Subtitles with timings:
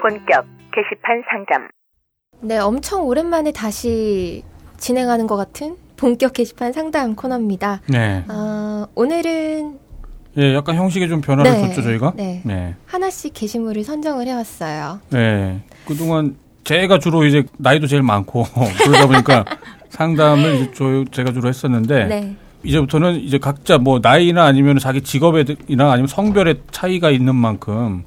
[0.00, 1.68] 본격 게시판 상담.
[2.40, 4.42] 네, 엄청 오랜만에 다시
[4.78, 7.82] 진행하는 것 같은 본격 게시판 상담 코너입니다.
[7.86, 8.24] 네.
[8.28, 9.78] 어, 오늘은
[10.38, 12.12] 예, 약간 형식에 좀 변화를 네, 줬죠, 저희가?
[12.16, 12.40] 네.
[12.44, 12.74] 네.
[12.86, 15.00] 하나씩 게시물을 선정을 해왔어요.
[15.10, 15.60] 네.
[15.86, 18.44] 그동안 제가 주로 이제 나이도 제일 많고
[18.84, 19.44] 그러다 보니까
[19.90, 22.36] 상담을 이제 저, 제가 주로 했었는데 네.
[22.62, 28.04] 이제부터는 이제 각자 뭐 나이나 아니면 자기 직업이나 아니면 성별의 차이가 있는 만큼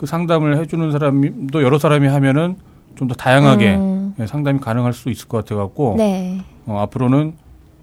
[0.00, 2.56] 그 상담을 해주는 사람도 여러 사람이 하면은
[2.94, 6.42] 좀 더 다양하게 음, 예, 상담이 가능할 수 있을 것 같아갖고 네.
[6.64, 7.34] 어, 앞으로는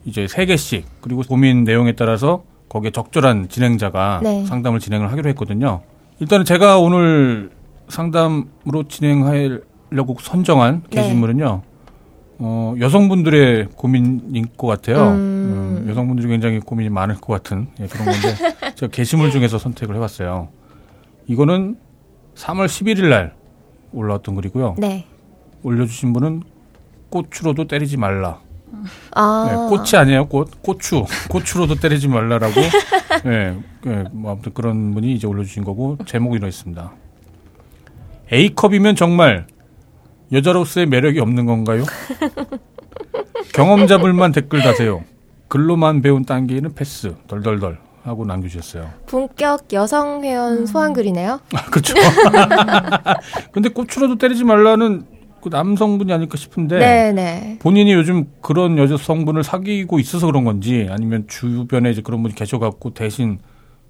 [0.06, 4.46] 이제 세 개씩 그리고 고민 내용에 따라서 거기에 적절한 진행자가 네.
[4.46, 5.82] 상담을 진행을 하기로 했거든요.
[6.20, 7.52] 일단은 제가 오늘
[7.88, 11.02] 상담으로 진행하려고 선정한 네.
[11.02, 11.62] 게시물은요.
[12.40, 15.10] 어, 여성분들의 고민인 것 같아요.
[15.12, 15.84] 음.
[15.86, 18.36] 음, 여성분들이 굉장히 고민이 많을 것 같은 예, 그런 건데
[18.76, 20.48] 제가 게시물 중에서 선택을 해봤어요.
[21.28, 21.78] 이거는
[22.38, 23.34] 3월 11일 날
[23.92, 24.76] 올라왔던 글이고요.
[24.78, 25.06] 네.
[25.64, 26.44] 올려주신 분은
[27.10, 28.40] 꽃으로도 때리지 말라.
[29.16, 29.48] 아.
[29.50, 30.28] 네, 꽃이 아니에요.
[30.28, 31.06] 꽃, 고추.
[31.30, 32.54] 고추로도 때리지 말라라고.
[33.26, 36.92] 네, 네, 뭐 아무튼 그런 분이 이제 올려주신 거고 제목이 이러 있습니다.
[38.32, 39.48] A컵이면 정말
[40.32, 41.86] 여자로서의 매력이 없는 건가요?
[43.54, 45.04] 경험자분만 댓글 다세요.
[45.48, 47.16] 글로만 배운 단계는 패스.
[47.28, 48.90] 덜덜덜 하고 남겨주셨어요.
[49.08, 51.40] 본격 여성 회원 소환 글이네요.
[51.54, 51.94] 아, 그렇죠.
[53.52, 55.06] 근데 고추로도 때리지 말라는
[55.42, 57.58] 그 남성분이 아닐까 싶은데 네, 네.
[57.60, 63.40] 본인이 요즘 그런 여성분을 사귀고 있어서 그런 건지 아니면 주변에 이제 그런 분이 계셔갖고 대신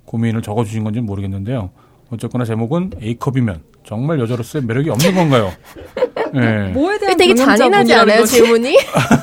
[0.06, 1.70] 고민을 적어주신 건지 는 모르겠는데요.
[2.10, 5.52] 어쨌거나 제목은 A컵이면 정말 여자로서의 매력이 없는 건가요?
[6.34, 6.70] 네.
[6.74, 8.26] 뭐에 대한 되게 잔인하지 않아요?
[8.26, 8.78] 질문이?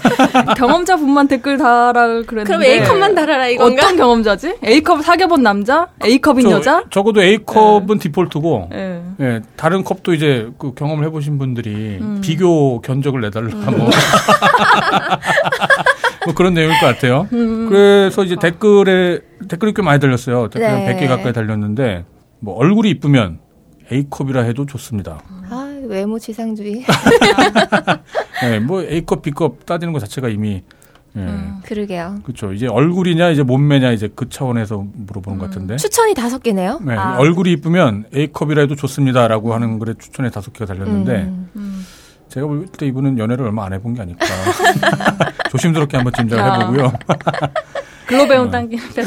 [0.56, 3.82] 경험자분만 댓글 달아 그랬는데 그럼 A컵만 달아라 이건가?
[3.84, 4.56] 어떤 경험자지?
[4.64, 5.88] A컵 사귀어본 남자?
[6.04, 6.84] A컵인 저- 여자?
[6.90, 9.02] 적어도 A컵은 디폴트고 예.
[9.20, 12.20] 예, 다른 컵도 이제 그 경험을 해보신 분들이 음.
[12.22, 13.88] 비교 견적을 내달라 뭐.
[16.26, 17.28] 뭐 그런 내용일 것 같아요.
[17.32, 17.68] 음.
[17.68, 20.48] 그래서 이제 댓글에 댓글이 꽤 많이 달렸어요.
[20.48, 20.96] 댓글 한 네.
[20.96, 22.04] 100개 가까이 달렸는데
[22.40, 23.40] 뭐 얼굴이 이쁘면
[23.92, 25.20] A컵이라 해도 좋습니다.
[25.50, 26.84] 아, 외모 지상주의.
[28.44, 30.62] 예, 뭐 A컵, B컵 따지는 것 자체가 이미
[31.16, 31.20] 예.
[31.20, 31.60] 음.
[31.64, 32.18] 그러게요.
[32.24, 32.52] 그렇죠.
[32.52, 35.76] 이제 얼굴이냐 이제 몸매냐 이제 그 차원에서 물어보는 것 같은데.
[35.76, 36.80] 추천이 다섯 개네요.
[36.82, 37.16] 네, 아.
[37.18, 41.48] 얼굴이 이쁘면 A컵이라 해도 좋습니다라고 하는 글에 추천에 다섯 개가 달렸는데 음.
[41.56, 41.86] 음.
[42.28, 44.26] 제가 볼 때 이분은 연애를 얼마 안 해본 게 아닐까.
[45.50, 46.58] 조심스럽게 한번 짐작을 아.
[46.58, 46.92] 해보고요.
[48.06, 49.02] 글로 배운 단계 패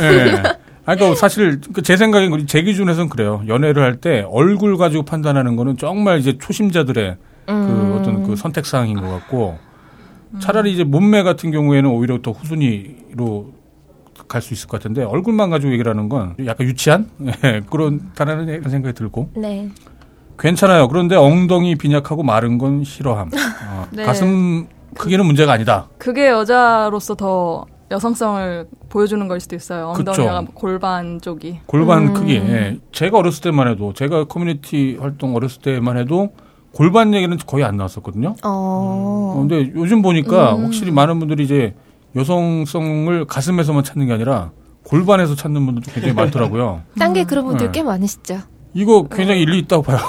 [0.87, 0.89] 스.
[0.89, 0.91] 예.
[0.91, 3.41] 아, 그러니까 사실 그제 생각엔 제 기준에서는 그래요.
[3.47, 7.17] 연애를 할 때 얼굴 가지고 판단하는 거는 정말 이제 초심자들의
[7.47, 7.97] 그 음.
[7.99, 9.57] 어떤 그 선택 사항인 것 같고
[10.39, 13.53] 차라리 이제 몸매 같은 경우에는 오히려 더 후순위로
[14.27, 17.09] 갈 수 있을 것 같은데 얼굴만 가지고 얘기를 하는 건 약간 유치한
[17.45, 19.69] 예, 그런 다는 생각이 들고 네.
[20.37, 20.87] 괜찮아요.
[20.89, 23.29] 그런데 엉덩이 빈약하고 마른 건 싫어함.
[23.29, 24.03] 어, 네.
[24.03, 25.87] 가슴 크기는 문제가 아니다.
[25.97, 29.87] 그게 여자로서 더 여성성을 보여주는 걸 수도 있어요.
[29.89, 30.51] 엉덩이가 그쵸.
[30.53, 31.59] 골반 쪽이.
[31.65, 32.13] 골반 음.
[32.13, 32.35] 크기.
[32.35, 32.77] 예.
[32.91, 36.29] 제가 어렸을 때만 해도 제가 커뮤니티 활동 어렸을 때만 해도
[36.73, 38.35] 골반 얘기는 거의 안 나왔었거든요.
[38.43, 39.33] 어.
[39.35, 40.65] 어, 근데 요즘 보니까 음.
[40.65, 41.73] 확실히 많은 분들이 이제
[42.15, 44.51] 여성성을 가슴에서만 찾는 게 아니라
[44.83, 46.81] 골반에서 찾는 분들도 굉장히 많더라고요.
[46.99, 47.71] 딴 게 그런 분들 네.
[47.71, 48.39] 꽤 많으시죠.
[48.77, 49.97] 이거 굉장히 일리 있다고 봐요.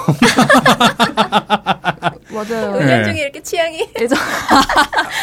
[2.31, 2.73] 맞아요.
[2.77, 2.85] 네.
[2.85, 3.79] 은연 중에 이렇게 취향이.
[3.99, 4.17] 예전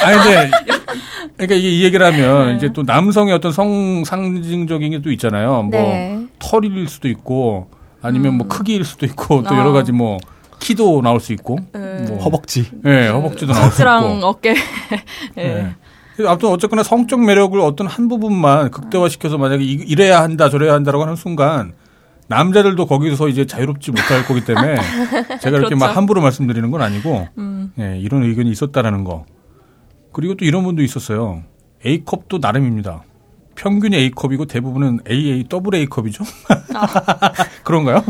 [0.05, 0.51] 아니 근데
[1.37, 2.57] 그러니까 이게 이 얘기를 하면 네.
[2.57, 5.63] 이제 또 남성의 어떤 성 상징적인 게 또 있잖아요.
[5.63, 6.27] 뭐 네.
[6.41, 7.71] 털일 수도 있고
[8.03, 9.59] 아니면 뭐 크기일 수도 있고 또 아.
[9.59, 10.19] 여러 가지 뭐
[10.59, 12.05] 키도 나올 수 있고 네.
[12.09, 12.69] 뭐 허벅지.
[12.85, 14.27] 예, 허벅지도 나올 수 허벅지랑 있고.
[14.27, 14.55] 어깨.
[15.39, 15.73] 예.
[16.27, 21.15] 아무튼 어쨌거나 성적 매력을 어떤 한 부분만 극대화시켜서 만약에 이- 이래야 한다 저래야 한다라고 하는
[21.15, 21.75] 순간
[22.29, 24.77] 남자들도 거기서 이제 자유롭지 못할 거기 때문에
[25.41, 25.97] 제가 이렇게 막 그렇죠.
[25.97, 27.73] 함부로 말씀드리는 건 아니고 음.
[27.79, 29.25] 예, 이런 의견이 있었다라는 거.
[30.13, 31.43] 그리고 또 이런 분도 있었어요.
[31.85, 33.05] A컵도 나름입니다.
[33.57, 36.25] 평균이 A컵이고 대부분은 AA 더블 A컵이죠.
[37.65, 38.05] 그런가요?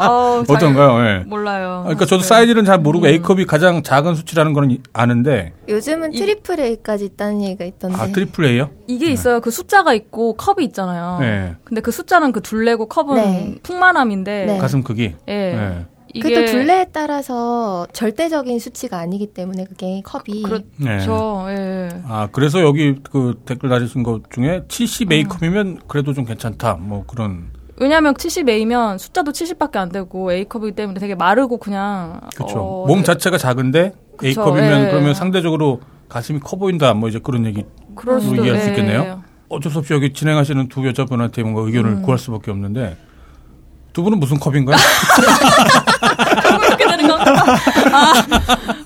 [0.00, 1.06] 어, 잘 어떤가요?
[1.06, 1.18] 예.
[1.24, 1.82] 몰라요.
[1.84, 2.26] 그러니까 저도 네.
[2.28, 7.64] 사이즈는 잘 모르고 A컵이 가장 작은 수치라는 건 이- 아는데 요즘은 triple A까지 있다는 얘기가
[7.64, 7.96] 있던데.
[7.96, 8.70] 아 triple A요?
[8.88, 9.40] 이게 있어요.
[9.40, 11.18] 그 숫자가 있고 컵이 있잖아요.
[11.20, 11.54] 네.
[11.64, 13.54] 근데 그 숫자는 그 둘레고 컵은 네.
[13.62, 14.46] 풍만함인데.
[14.46, 14.58] 네.
[14.58, 15.14] 가슴 크기.
[15.28, 15.84] 예.
[16.14, 16.18] 예.
[16.18, 20.86] 이게 그또 둘레에 따라서 절대적인 수치가 아니기 때문에 그게 컵이 그렇- 네.
[20.98, 21.46] 그렇죠.
[21.48, 21.88] 예.
[22.06, 26.74] 아 그래서 여기 그 댓글 달으신 것 중에 70 A컵이면 그래도 좀 괜찮다.
[26.74, 27.50] 뭐 그런
[27.80, 32.58] 왜냐하면 70A면 숫자도 70밖에 안 되고 A컵이기 때문에 되게 마르고 그냥 그렇죠.
[32.58, 34.90] 어, 몸 자체가 작은데 그쵸, A컵이면 예.
[34.90, 36.94] 그러면 상대적으로 가슴이 커 보인다.
[36.94, 37.64] 뭐 이제 그런 얘기
[37.94, 38.70] 그럴 수도 이해할 수 예.
[38.72, 39.22] 있겠네요.
[39.50, 42.02] 어쩔 수 없이 여기 진행하시는 두 여자분한테 뭔가 의견을 음.
[42.02, 42.96] 구할 수밖에 없는데
[43.98, 44.76] 두 분은 무슨 컵인가요?
[46.68, 46.84] 그렇게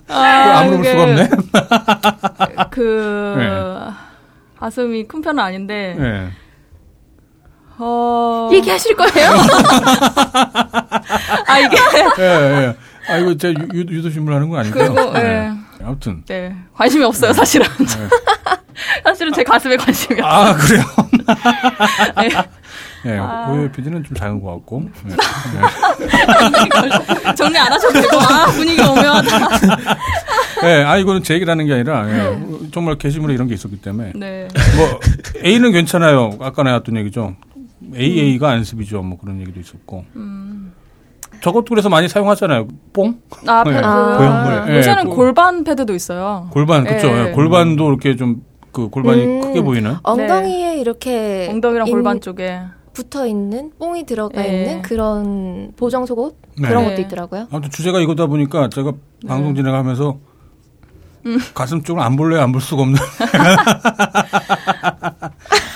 [0.08, 1.28] 아, 아무로 볼 그게 수가 없네.
[2.72, 3.90] 그 네.
[4.58, 6.30] 가슴이 큰 편은 아닌데 예.
[7.76, 9.32] 어 얘기하실 거예요?
[11.46, 11.76] 아 이게
[12.18, 12.74] 예, 예.
[13.12, 14.94] 아, 이거 제 유, 유도신문 하는 거 아니고요.
[14.94, 15.52] 그리고, 예.
[15.84, 16.24] 아무튼.
[16.24, 17.66] 네 관심이 없어요 사실은
[19.04, 20.42] 사실은 제 가슴에 관심이 없어요.
[20.42, 20.82] 아, 그래요?
[23.04, 23.14] 네.
[23.14, 23.46] 예, 아.
[23.48, 24.82] 고유 PD는 좀 작은 것 같고.
[25.08, 25.14] 예.
[27.34, 29.38] 정리 안 하셔도 되고 아 분위기 오묘하다.
[30.64, 32.38] 예, 아, 이거는 제 얘기라는 게 아니라, 예,
[32.72, 34.12] 정말 게시물에 이런 게 있었기 때문에.
[34.14, 34.46] 네.
[34.76, 35.00] 뭐,
[35.44, 36.30] A는 괜찮아요.
[36.40, 37.34] 아까 나왔던 얘기죠.
[37.96, 39.02] AA가 안습이죠.
[39.02, 40.04] 뭐 그런 얘기도 있었고.
[41.42, 42.68] 저것도 그래서 많이 사용하잖아요.
[42.92, 43.16] 뽕?
[43.48, 43.72] 아, 네.
[43.72, 43.82] 패드.
[43.82, 44.64] 고형물.
[44.68, 46.46] 예, 요새는 고- 골반 패드도 있어요.
[46.52, 47.08] 골반, 그쵸.
[47.08, 47.28] 예.
[47.28, 48.36] 예, 골반도 이렇게 좀,
[48.70, 49.40] 그 골반이 음.
[49.40, 49.96] 크게 보이는.
[50.04, 52.60] 엉덩이에 이렇게 엉덩이랑 인- 골반 쪽에.
[52.92, 54.48] 붙어 있는 뽕이 들어가 예.
[54.62, 56.68] 있는 그런 보정 속옷 네.
[56.68, 56.90] 그런 네.
[56.90, 57.46] 것도 있더라고요.
[57.50, 58.92] 아무튼 주제가 이거다 보니까 제가
[59.26, 60.18] 방송 진행하면서
[61.26, 61.38] 음.
[61.54, 62.98] 가슴 쪽을 안 볼래요, 안볼 수가 없는.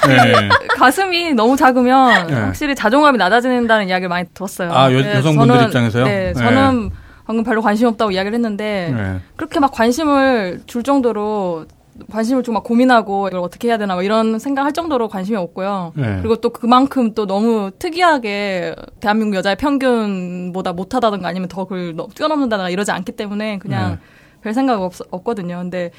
[0.09, 0.49] 네.
[0.77, 2.35] 가슴이 너무 작으면 네.
[2.35, 4.73] 확실히 자존감이 낮아진다는 이야기를 많이 들었어요.
[4.73, 6.05] 아, 여- 네, 여성분들 저는- 입장에서요?
[6.05, 6.35] 네, 네.
[6.35, 6.91] 저는
[7.27, 9.21] 방금 별로 관심 없다고 이야기를 했는데 네.
[9.37, 11.67] 그렇게 막 관심을 줄 정도로
[12.11, 15.93] 관심을 좀 막 고민하고 이걸 어떻게 해야 되나 뭐 이런 생각할 정도로 관심이 없고요.
[15.97, 16.17] 네.
[16.19, 22.71] 그리고 또 그만큼 또 너무 특이하게 대한민국 여자의 평균보다 못하다든가 아니면 더 그걸 너- 뛰어넘는다든가
[22.71, 23.99] 이러지 않기 때문에 그냥 네.
[24.43, 25.59] 별 생각 없, 없거든요.
[25.59, 25.91] 근데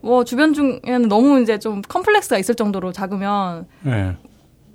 [0.00, 4.16] 뭐 주변 중에는 너무 이제 좀 컴플렉스가 있을 정도로 작으면 네.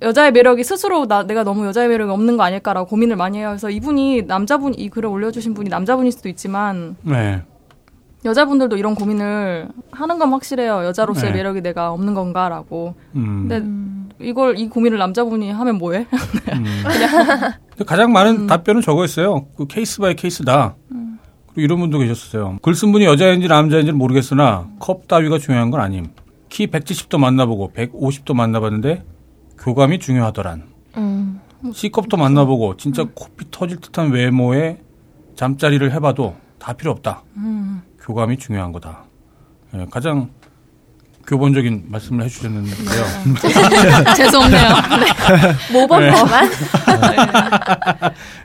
[0.02, 3.48] 여자의 매력이 스스로 나, 내가 너무 여자의 매력이 없는 거 아닐까라고 고민을 많이 해요.
[3.50, 7.42] 그래서 이분이 남자분 이 글을 올려주신 분이 남자분일 수도 있지만 네.
[8.24, 10.84] 여자분들도 이런 고민을 하는 건 확실해요.
[10.84, 11.38] 여자로서의 네.
[11.38, 12.94] 매력이 내가 없는 건가라고.
[13.16, 13.48] 음.
[13.48, 16.06] 근데 이걸 이 고민을 남자분이 하면 뭐해?
[17.70, 19.46] 근데 가장 많은 답변은 저거였어요.
[19.56, 20.76] 그 case by case다.
[21.48, 22.58] 그리고 이런 분도 계셨어요.
[22.62, 26.08] 글 쓴 분이 여자인지 남자인지는 모르겠으나 컵 따위가 중요한 건 아님.
[26.50, 29.04] 키 170도 만나보고 150도 만나봤는데
[29.58, 30.64] 교감이 중요하더란.
[30.96, 31.40] 음.
[31.72, 34.78] C컵도 만나보고 진짜 코피 터질 듯한 외모에
[35.36, 37.22] 잠자리를 해봐도 다 필요 없다.
[38.02, 39.04] 교감이 중요한 거다.
[39.74, 40.30] 예, 가장
[41.26, 43.04] 교본적인 말씀을 해주셨는데요.
[44.16, 44.68] 죄송해요.
[45.70, 45.72] 네.
[45.72, 46.50] 모범만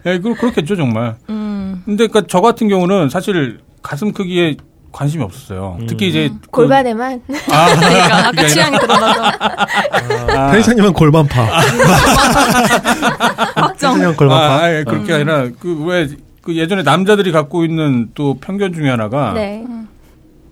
[0.05, 1.15] 예, 그- 그렇겠죠 정말.
[1.29, 1.81] 음.
[1.85, 4.55] 근데 그저 같은 경우는 사실 가슴 크기에
[4.91, 5.77] 관심이 없었어요.
[5.87, 11.41] 특히 이제 그- 골반에만 아, 그러니까 아까 취향이 드러나서 아니라- 편의사님은 골반파.
[13.55, 13.93] 확정.
[13.93, 14.55] 편의사님은 아, 골반파.
[14.63, 16.07] 아, 예, 그렇게 아니라 그 왜
[16.45, 19.65] 그 예전에 남자들이 갖고 있는 또 편견 중에 하나가 네.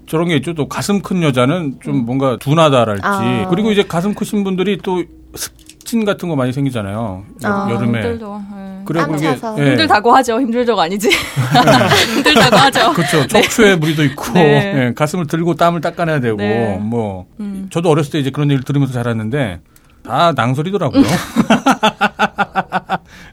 [0.07, 0.54] 저런 게 있죠.
[0.56, 3.01] 또 가슴 큰 여자는 좀 뭔가 둔하다랄지.
[3.06, 3.48] 아.
[3.50, 5.04] 그리고 이제 가슴 크신 분들이 또
[5.36, 7.24] 습진 같은 거 많이 생기잖아요.
[7.45, 8.00] 여- 아, 여름에.
[8.01, 8.42] 힘들죠.
[8.57, 8.84] 예.
[8.86, 9.56] 그게 차서.
[9.60, 9.69] 예.
[9.69, 10.42] 힘들다고 하죠.
[10.42, 11.10] 힘들죠가 아니지.
[12.16, 12.94] 힘들다고 하죠.
[12.94, 13.28] 그렇죠.
[13.28, 14.88] 척추에 무리도 있고 네.
[14.88, 16.78] 예, 가슴을 들고 땀을 닦아내야 되고 네.
[16.81, 17.68] 뭐 음.
[17.72, 19.62] 저도 어렸을 때 이제 그런 얘기를 들으면서 자랐는데
[20.04, 21.04] 다 낭설이더라고요.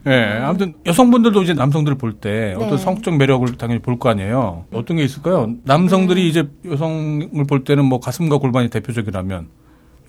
[0.07, 2.77] 예, 아무튼 여성분들도 이제 남성들을 볼 때 어떤 네.
[2.77, 4.65] 성적 매력을 당연히 볼 거 아니에요.
[4.73, 5.53] 어떤 게 있을까요?
[5.63, 9.47] 남성들이 이제 여성을 볼 때는 뭐 가슴과 골반이 대표적이라면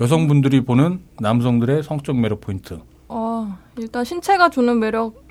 [0.00, 2.78] 여성분들이 보는 남성들의 성적 매력 포인트.
[3.08, 5.22] 어, 일단 신체가 주는 매력,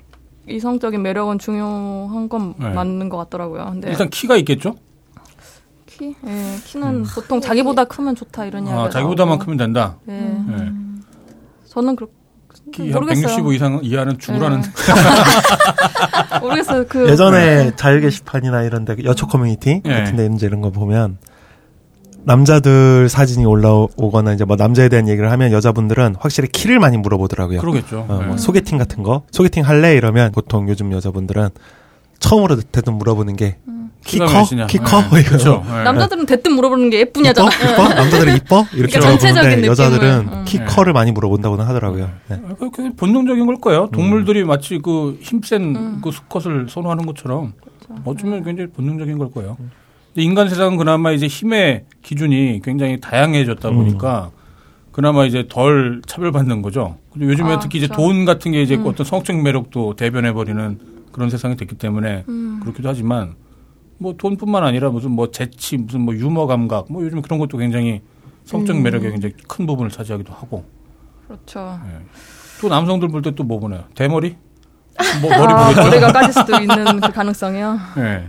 [0.48, 2.68] 이성적인 매력은 중요한 건 네.
[2.70, 3.64] 맞는 것 같더라고요.
[3.72, 4.76] 근데 일단 키가 있겠죠?
[5.86, 9.38] 키, 예, 키는 보통 자기보다 크면 좋다 이런 이야기가 아, 자기보다만.
[9.40, 9.96] 크면 된다.
[10.08, 10.72] 예, 예.
[11.66, 12.21] 저는 그키한
[12.80, 13.26] 모르겠어요.
[13.26, 14.68] 165 이상 이하는 죽으라는 네.
[16.40, 16.86] 모르겠어요.
[16.88, 20.00] 그 예전에 자유 게시판이나 이런 데 여초 커뮤니티 네.
[20.00, 21.18] 같은 데 이제 이런 거 보면
[22.24, 27.60] 남자들 사진이 올라오거나 이제 뭐 남자에 대한 얘기를 하면 여자분들은 확실히 키를 많이 물어보더라고요.
[27.60, 28.06] 그러겠죠.
[28.08, 28.36] 어, 뭐 예.
[28.38, 31.48] 소개팅 같은 거 소개팅 할래 이러면 보통 요즘 여자분들은
[32.20, 33.56] 처음으로 대뜸 물어보는 게키
[34.04, 34.44] 키가 커?
[34.66, 34.98] 키 커?
[35.16, 35.28] 예, 이거.
[35.30, 35.64] 그렇죠.
[35.66, 35.82] 예.
[35.84, 37.08] 남자들은 대뜸 물어보는 게 이뻐?
[37.20, 37.48] 예쁘냐잖아.
[37.48, 37.88] 이뻐?
[37.94, 38.66] 남자들이 이뻐?
[38.74, 40.44] 이렇게 그러니까 물어보는데 여자들은 느낌을, 음.
[40.44, 40.64] 키 네.
[40.64, 42.10] 커를 많이 물어본다고는 하더라고요.
[42.28, 42.40] 네.
[42.48, 43.88] 아, 그- 본능적인 걸 거예요.
[43.92, 47.52] 동물들이 마치 그 힘센 그 수컷을 선호하는 것처럼
[48.04, 49.56] 어쩌면 굉장히 본능적인 걸 거예요.
[50.16, 54.30] 인간 세상은 그나마 이제 힘의 기준이 굉장히 다양해졌다 보니까
[54.90, 56.96] 그나마 이제 덜 차별받는 거죠.
[57.14, 58.02] 그리고 요즘에 아, 특히 이제 그렇죠.
[58.02, 58.86] 돈 같은 게 이제 음.
[58.86, 60.78] 어떤 성적 매력도 대변해 버리는
[61.12, 62.58] 그런 세상이 됐기 때문에 음.
[62.62, 63.34] 그렇기도 하지만
[64.02, 68.02] 뭐 돈뿐만 아니라 무슨 뭐 재치 무슨 뭐 유머 감각 뭐 요즘 그런 것도 굉장히
[68.44, 68.82] 성적 음.
[68.82, 70.64] 매력에 굉장히 큰 부분을 차지하기도 하고
[71.26, 71.78] 그렇죠.
[72.60, 73.84] 또 남성들 볼 때 또 뭐 보나요?
[73.94, 74.36] 대머리?
[75.22, 75.88] 뭐 머리 아, 보겠죠?
[75.88, 77.78] 머리가 까질 수도 있는 그 가능성이요.
[77.96, 78.28] 네.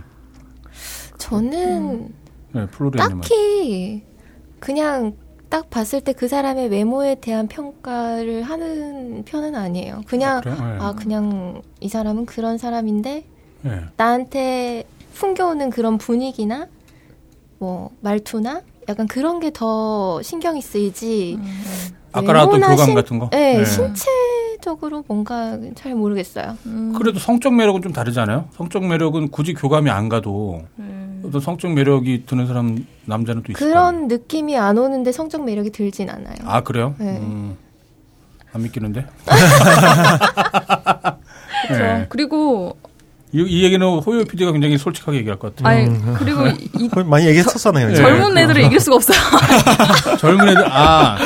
[1.18, 2.08] 저는
[2.52, 3.20] 네, 플로리아님은.
[3.20, 4.02] 딱히
[4.60, 5.12] 그냥
[5.48, 10.02] 딱 봤을 때 그 사람의 외모에 대한 평가를 하는 편은 아니에요.
[10.06, 10.56] 그냥 그래요?
[10.56, 10.78] 네.
[10.80, 13.24] 아 그냥 이 사람은 그런 사람인데
[13.62, 13.80] 네.
[13.96, 16.66] 나한테 풍겨오는 그런 분위기나
[17.58, 21.38] 뭐 말투나 약간 그런 게 더 신경이 쓰이지.
[22.12, 23.28] 아까 나왔던 외모나 교감 신- 같은 거.
[23.30, 23.64] 네, 네.
[23.64, 26.56] 신체적으로 뭔가 잘 모르겠어요.
[26.98, 28.48] 그래도 성적 매력은 좀 다르잖아요.
[28.56, 30.62] 성적 매력은 굳이 교감이 안 가도
[31.24, 33.72] 어떤 성적 매력이 드는 사람 남자는 또 아니에요.
[33.72, 36.34] 그런 느낌이 안 오는데 성적 매력이 들진 않아요.
[36.44, 36.94] 아 그래요?
[36.98, 37.16] 네.
[37.18, 37.56] 음,
[38.52, 39.06] 안 믿기는데.
[41.66, 41.82] 그렇죠.
[41.82, 42.06] 네.
[42.10, 42.76] 그리고
[43.34, 45.76] 이, 이 얘기는 호요 PD가 굉장히 솔직하게 얘기할 것 같아요.
[45.76, 46.46] 아니 그리고
[46.78, 47.90] 이, 거의 많이 얘기했었잖아요.
[47.90, 48.00] 이제.
[48.00, 49.18] 젊은 애들을 이길 수가 없어요.
[50.18, 51.16] 젊은 애들 아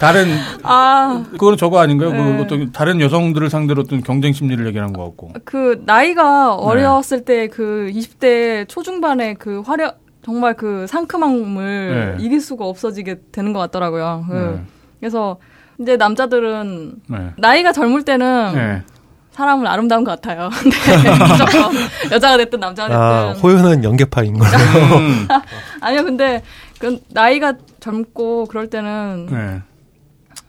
[0.00, 2.10] 다른 아, 그거는 저거 아닌가요?
[2.10, 2.18] 네.
[2.18, 5.34] 그 어떤 다른 여성들을 상대로 어떤 경쟁 심리를 얘기하는 것 같고.
[5.44, 5.82] 그 네.
[5.86, 12.24] 나이가 어렸을 때그 20대 초중반의 그 화려 정말 그 상큼함을 네.
[12.24, 14.24] 이길 수가 없어지게 되는 것 같더라고요.
[14.28, 14.62] 그 네.
[14.98, 15.38] 그래서
[15.80, 17.30] 이제 남자들은 네.
[17.38, 18.82] 나이가 젊을 때는 네.
[19.32, 20.50] 사람은 아름다운 것 같아요.
[20.64, 21.74] 네, 무조건
[22.10, 23.00] 여자가 됐든 남자가 됐든.
[23.00, 24.50] 아, 호요는 연계파인 걸로.
[24.98, 25.26] 음,
[25.80, 26.42] 아니요, 근데
[26.78, 29.62] 그 나이가 젊고 그럴 때는 네.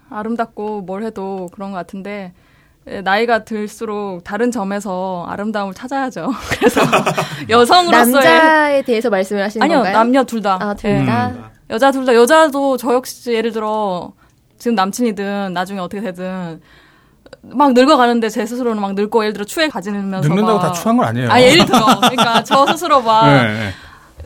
[0.09, 2.33] 아름답고 뭘 해도 그런 것 같은데
[2.89, 6.29] 예, 나이가 들수록 다른 점에서 아름다움을 찾아야죠.
[6.59, 6.81] 그래서
[7.49, 9.93] 여성으로서의 남자에 대해서 말씀을 하시는 아니요 건가요?
[9.97, 10.57] 남녀 둘 다.
[10.61, 11.05] 아, 둘 예.
[11.05, 11.31] 다?
[11.69, 14.11] 여자 둘 다 여자도 저 역시 예를 들어
[14.59, 16.59] 지금 남친이든 나중에 어떻게 되든
[17.41, 21.07] 막 늙어가는데 제 스스로는 막 늙고 예를 들어 추에 가지면서 늙는다고 막- 다 추한 건
[21.07, 21.31] 아니에요.
[21.31, 23.69] 아 예를 들어 그러니까 저 스스로 막 네, 네.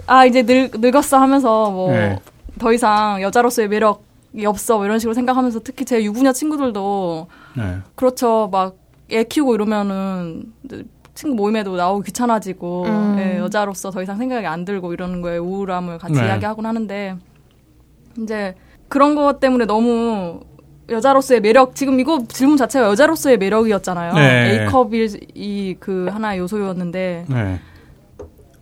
[0.05, 2.75] 아 이제 늙, 늙었어 하면서 뭐더 네.
[2.75, 7.77] 이상 여자로서의 매력이 없어 뭐 이런 식으로 생각하면서 특히 제 유부녀 친구들도 네.
[7.95, 10.51] 그렇죠 막 애 키우고 이러면은
[11.15, 13.15] 친구 모임에도 나오기 귀찮아지고 음.
[13.17, 16.25] 예, 여자로서 더 이상 생각이 안 들고 이러는 거에 우울함을 같이 네.
[16.25, 17.15] 이야기하곤 하는데
[18.21, 18.55] 이제
[18.89, 20.41] 그런 것 때문에 너무
[20.89, 24.13] 여자로서의 매력 지금 이거 질문 자체가 여자로서의 매력이었잖아요.
[24.13, 24.61] 네.
[24.63, 27.59] A컵이 그 하나의 요소였는데 네.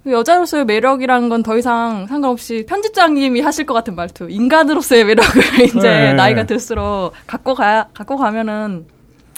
[0.04, 4.30] 그 여자로서의 매력이라는 건 더 이상 상관없이 편집장님이 하실 것 같은 말투.
[4.30, 6.14] 인간으로서의 매력을 이제 네.
[6.14, 8.86] 나이가 들수록 갖고 가 갖고 가면은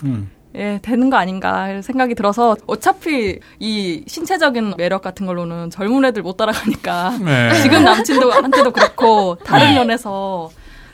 [0.03, 0.29] 음.
[0.56, 6.38] 예 되는 거 아닌가 생각이 들어서 어차피 이 신체적인 매력 같은 걸로는 젊은 애들 못
[6.38, 7.53] 따라가니까 네.
[7.62, 10.50] 지금 남친도 한테도 그렇고 다른 면에서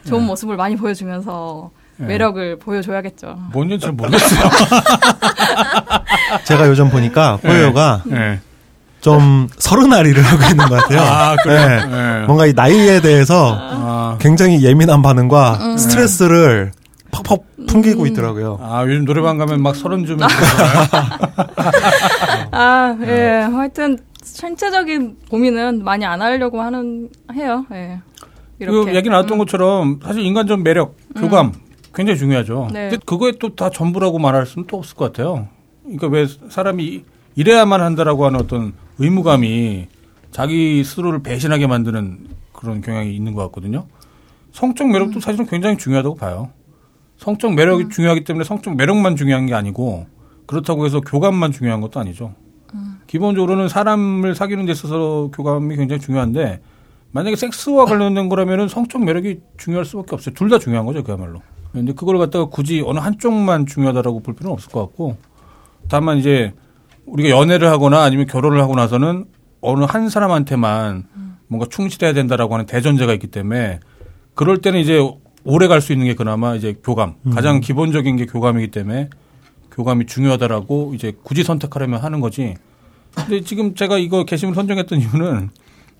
[0.05, 1.82] 좋은 모습을 많이 보여주면서 네.
[1.97, 3.37] 매력을 보여줘야겠죠.
[3.51, 4.49] 뭔지 잘 모르겠어요.
[6.45, 8.39] 제가 요즘 보니까 호요가 네.
[9.01, 11.01] 좀 서른아리를 하고 있는 것 같아요.
[11.01, 11.67] 아, 그래요?
[11.67, 11.85] 네.
[11.85, 12.25] 네.
[12.25, 15.77] 뭔가 이 나이에 대해서 아, 굉장히 예민한 반응과 음.
[15.77, 16.71] 스트레스를
[17.11, 18.59] 팍팍 풍기고 있더라고요.
[18.61, 20.19] 아, 요즘 노래방 가면 막 서른 쯤에
[22.51, 23.47] 아, 예.
[23.51, 27.65] 하여튼 신체적인 고민은 많이 안 하려고 하는 해요.
[27.73, 27.99] 예.
[28.59, 28.91] 이렇게.
[28.91, 29.37] 그 얘기 나왔던 음.
[29.39, 31.51] 것처럼 사실 인간적 매력, 교감
[31.93, 32.69] 굉장히 중요하죠.
[32.73, 32.89] 네.
[32.89, 35.47] 근데 그거에 또 다 전부라고 말할 수는 또 없을 것 같아요.
[35.83, 37.03] 그러니까 왜 사람이
[37.35, 39.87] 이래야만 한다라고 하는 어떤 의무감이
[40.31, 43.85] 자기 스스로를 배신하게 만드는 그런 경향이 있는 것 같거든요.
[44.51, 46.49] 성적 매력도 사실은 굉장히 중요하다고 봐요.
[47.17, 50.07] 성적 매력이 중요하기 때문에 성적 매력만 중요한 게 아니고
[50.45, 52.33] 그렇다고 해서 교감만 중요한 것도 아니죠.
[53.07, 56.61] 기본적으로는 사람을 사귀는 데 있어서 교감이 굉장히 중요한데
[57.11, 60.33] 만약에 섹스와 관련된 거라면은 성적 매력이 중요할 수밖에 없어요.
[60.33, 61.41] 둘 다 중요한 거죠, 그야말로.
[61.73, 65.17] 근데 그걸 갖다가 굳이 어느 한쪽만 중요하다라고 볼 필요는 없을 것 같고
[65.89, 66.53] 다만 이제
[67.05, 69.25] 우리가 연애를 하거나 아니면 결혼을 하고 나서는
[69.61, 71.05] 어느 한 사람한테만
[71.47, 73.79] 뭔가 충실해야 된다라고 하는 대전제가 있기 때문에
[74.35, 74.99] 그럴 때는 이제
[75.45, 77.15] 오래 갈 수 있는 게 그나마 이제 교감.
[77.33, 79.09] 가장 기본적인 게 교감이기 때문에
[79.71, 82.53] 교감이 중요하다라고 이제 굳이 선택하려면 하는 거지.
[83.15, 85.49] 근데 지금 제가 이거 게시물 선정했던 이유는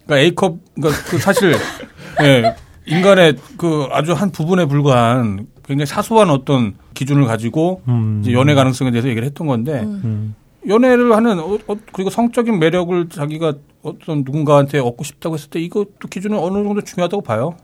[0.05, 1.55] 그러니까 A컵 그러니까 그 사실
[2.23, 8.19] 예, 인간의 그 아주 한 부분에 불과한 굉장히 사소한 어떤 기준을 가지고 음.
[8.21, 10.35] 이제 연애 가능성에 대해서 얘기를 했던 건데 음.
[10.67, 16.07] 연애를 하는 어, 어, 그리고 성적인 매력을 자기가 어떤 누군가한테 얻고 싶다고 했을 때 이것도
[16.09, 17.55] 기준은 어느 정도 중요하다고 봐요.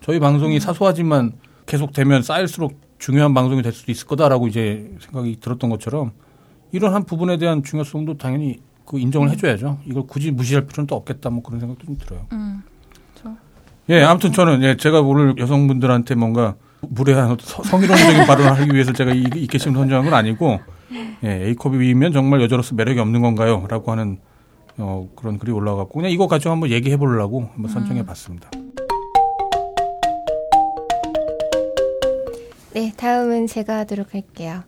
[0.00, 1.32] 저희 방송이 사소하지만
[1.66, 6.12] 계속 되면 쌓일수록 중요한 방송이 될 수도 있을 거다라고 이제 생각이 들었던 것처럼
[6.72, 9.80] 이런 한 부분에 대한 중요성도 당연히 그 인정을 해줘야죠.
[9.86, 12.26] 이걸 굳이 무시할 필요는 또 없겠다 뭐 그런 생각도 좀 들어요.
[12.32, 12.62] 음,
[13.14, 13.36] 그렇죠.
[13.88, 16.54] 예, 아무튼 저는 예, 제가 오늘 여성분들한테 뭔가
[16.90, 20.60] 무례한 성희롱적인 발언을 하기 위해서 제가 이, 이 게시물 선정한 건 아니고
[21.24, 23.66] 예, A컵이 위면 정말 여자로서 매력이 없는 건가요?
[23.68, 24.18] 라고 하는
[24.78, 28.50] 어, 그런 글이 올라왔고 그냥 이거 가지고 한번 얘기해 보려고 한번 선정해 봤습니다.
[32.74, 34.62] 네, 다음은 제가 하도록 할게요.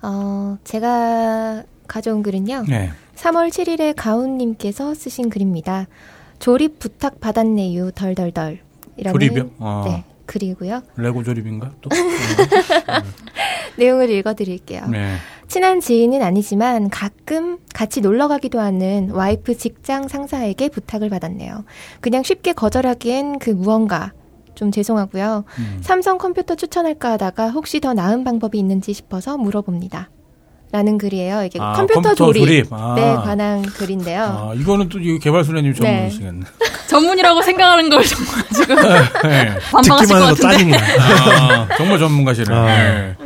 [0.00, 2.66] 어, 제가 가져온 글은요.
[2.68, 2.90] 네.
[3.16, 5.88] 3월 7일에 가훈님께서 쓰신 글입니다.
[6.38, 7.90] 조립 부탁 받았네요.
[7.90, 8.60] 덜덜덜.
[8.96, 9.50] 이라는 조립이요?
[9.58, 9.84] 아.
[9.86, 10.82] 네, 글이고요.
[10.96, 11.72] 레고 조립인가?
[11.80, 11.88] 또?
[13.76, 14.86] 내용을 읽어드릴게요.
[14.88, 15.16] 네.
[15.48, 21.64] 친한 지인은 아니지만 가끔 같이 놀러 가기도 하는 와이프 직장 상사에게 부탁을 받았네요.
[22.00, 24.12] 그냥 쉽게 거절하기엔 그 무언가
[24.54, 25.44] 좀 죄송하고요.
[25.58, 25.78] 음.
[25.80, 30.10] 삼성 컴퓨터 추천할까 하다가 혹시 더 나은 방법이 있는지 싶어서 물어봅니다.
[30.70, 31.44] 라는 글이에요.
[31.44, 32.66] 이게 아, 컴퓨터, 컴퓨터 조립, 조립.
[32.72, 32.94] 아.
[32.94, 34.22] 네 관한 글인데요.
[34.22, 35.78] 아, 이거는 또 개발소녀님 네.
[35.78, 36.40] 전문이시겠네.
[36.88, 39.58] 전문이라고 생각하는 걸 정말 지금 네.
[39.72, 40.76] 반박하실 듣기만 것 같은데.
[41.00, 42.54] 아, 정말 전문가시네.
[42.54, 42.64] 아.
[42.66, 43.16] 네.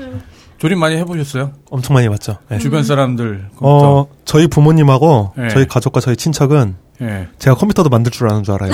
[0.58, 1.50] 조립 많이 해보셨어요?
[1.70, 2.36] 엄청 많이 봤죠.
[2.48, 2.58] 네.
[2.58, 4.00] 주변 사람들 컴퓨터.
[4.00, 5.48] 어, 저희 부모님하고 네.
[5.48, 7.28] 저희 가족과 저희 친척은 예.
[7.38, 8.70] 제가 컴퓨터도 만들 줄 아는 줄 알아요.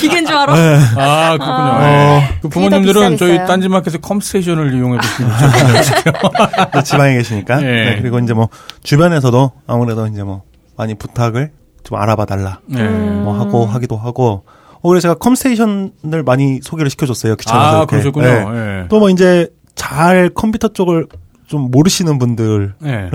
[0.00, 0.54] 기계인 줄 알아?
[0.54, 0.78] 네.
[0.96, 1.52] 아, 그렇군요.
[1.52, 1.82] 아.
[1.82, 2.28] 예.
[2.40, 3.38] 그 그게 더 부모님들은 저희.
[3.46, 5.32] 딴지마켓의 컴스테이션을 이용해 보시면
[6.72, 7.60] 또 지방에 계시니까.
[7.62, 7.66] 예.
[7.66, 8.48] 네, 그리고 이제 뭐
[8.82, 10.42] 주변에서도 아무래도 이제 뭐
[10.76, 11.50] 많이 부탁을
[11.84, 12.60] 좀 알아봐 달라.
[12.76, 12.82] 예.
[12.82, 14.44] 뭐 하고 하기도 하고.
[14.80, 17.34] 어, 그래서 제가 컴스테이션을 많이 소개를 시켜줬어요.
[17.36, 17.96] 귀찮아서 아, 이렇게.
[17.96, 18.52] 그러셨군요.
[18.52, 18.82] 네.
[18.84, 18.88] 예.
[18.88, 21.06] 또뭐 이제 잘 컴퓨터 쪽을
[21.46, 23.08] 좀 모르시는 분들은 예.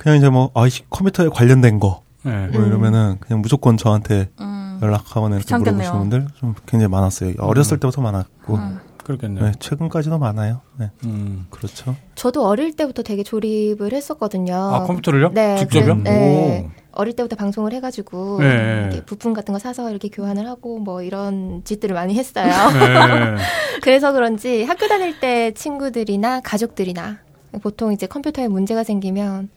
[0.00, 2.48] 그냥 이제 뭐 아이씨 컴퓨터에 관련된 거뭐 예.
[2.52, 4.78] 이러면은 그냥 무조건 저한테 음.
[4.80, 5.54] 연락하거나 이렇게.
[5.58, 7.34] 물어보시는 분들 좀 굉장히 많았어요.
[7.38, 8.80] 어렸을 때부터 많았고 음.
[9.04, 9.44] 그렇겠네요.
[9.44, 10.62] 네, 최근까지도 많아요.
[10.78, 11.46] 네, 음.
[11.50, 11.96] 그렇죠.
[12.14, 14.54] 저도 어릴 때부터 되게 조립을 했었거든요.
[14.54, 15.32] 아, 컴퓨터를요?
[15.34, 15.98] 네, 직접요?
[15.98, 16.70] 그래- 네.
[16.92, 18.80] 어릴 때부터 방송을 해가지고 네.
[18.84, 22.46] 이렇게 부품 같은 거 사서 이렇게 교환을 하고 뭐 이런 짓들을 많이 했어요.
[22.72, 23.36] 네.
[23.82, 27.18] 그래서 그런지 학교 다닐 때 친구들이나 가족들이나
[27.62, 29.50] 보통 이제 컴퓨터에 문제가 생기면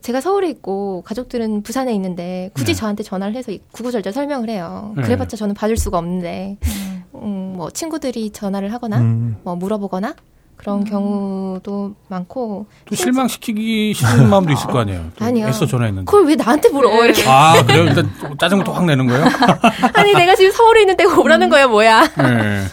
[0.00, 2.74] 제가 서울에 있고 가족들은 부산에 있는데 굳이 네.
[2.74, 4.92] 저한테 전화를 해서 이 구구절절 설명을 해요.
[4.96, 5.02] 네.
[5.02, 7.04] 그래봤자 저는 받을 수가 없는데 음.
[7.14, 10.14] 음, 뭐 친구들이 전화를 하거나 음, 뭐 물어보거나
[10.56, 15.04] 그런 경우도 많고 또 실망시키기 싫은 마음도 있을 거 아니에요.
[15.16, 15.46] 또 아니요.
[15.46, 16.04] 애써 전화했는데.
[16.06, 17.84] 그걸 왜 나한테 물어 이렇게 아, 그래요?
[17.84, 19.24] 일단 짜증부터 확 내는 거예요?
[19.94, 22.64] 아니 내가 지금 서울에 있는데 오라는 거야 뭐야 네.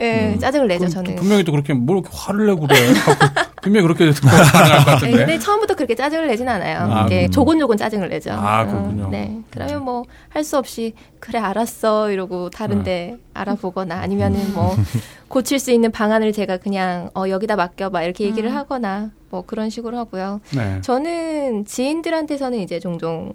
[0.00, 2.76] 예 짜증을 내죠 저는 분명히 또 그렇게 뭘 이렇게 화를 내고 그래.
[3.62, 5.16] 분명히 그렇게 반응할 것 예, 같은데.
[5.16, 6.80] 근데 처음부터 그렇게 짜증을 내진 않아요.
[6.92, 7.30] 아, 이게 음.
[7.30, 8.32] 조곤조곤 짜증을 내죠.
[8.32, 9.04] 아, 그렇군요.
[9.04, 9.38] 어, 네.
[9.50, 14.74] 그러면 뭐 할 수 없이 그래 알았어 이러고 다른데 알아보거나 아니면은 뭐
[15.28, 18.56] 고칠 수 있는 방안을 제가 그냥 어 여기다 맡겨봐 이렇게 얘기를 음.
[18.56, 20.40] 하거나 뭐 그런 식으로 하고요.
[20.56, 20.80] 네.
[20.80, 23.34] 저는 지인들한테서는 이제 종종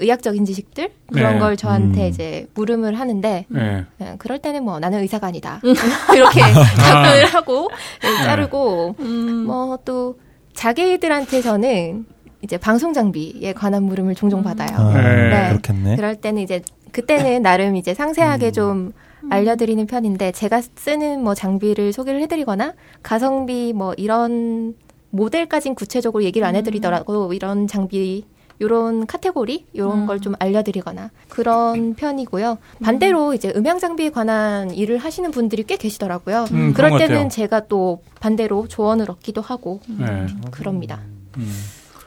[0.00, 1.38] 의학적인 지식들 그런 네.
[1.38, 2.08] 걸 저한테 음.
[2.08, 3.84] 이제 물음을 하는데 네.
[4.00, 5.74] 예, 그럴 때는 뭐 나는 의사가 아니다 음.
[6.14, 6.40] 이렇게
[6.78, 7.68] 답변을 하고
[8.04, 9.46] 예, 자르고 음.
[9.46, 10.18] 뭐또
[10.54, 12.06] 자기들한테서는
[12.42, 14.70] 이제 방송 장비에 관한 물음을 종종 받아요.
[14.76, 15.48] 아, 네.
[15.50, 15.96] 그렇겠네.
[15.96, 18.52] 그럴 때는 이제 그때는 나름 이제 상세하게 음.
[18.52, 18.92] 좀
[19.28, 24.74] 알려드리는 편인데 제가 쓰는 뭐 장비를 소개를 해드리거나 가성비 뭐 이런
[25.10, 28.24] 모델까진 구체적으로 얘기를 안 해드리더라도 이런 장비
[28.60, 30.06] 요런 카테고리 요런 음.
[30.06, 32.58] 걸좀 알려드리거나 그런 편이고요.
[32.82, 36.46] 반대로 이제 음향 장비에 관한 일을 하시는 분들이 꽤 계시더라고요.
[36.52, 37.28] 음, 그럴 것 때는 같아요.
[37.30, 40.26] 제가 또 반대로 조언을 얻기도 하고 네.
[40.50, 41.00] 그럽니다.
[41.38, 41.50] 음.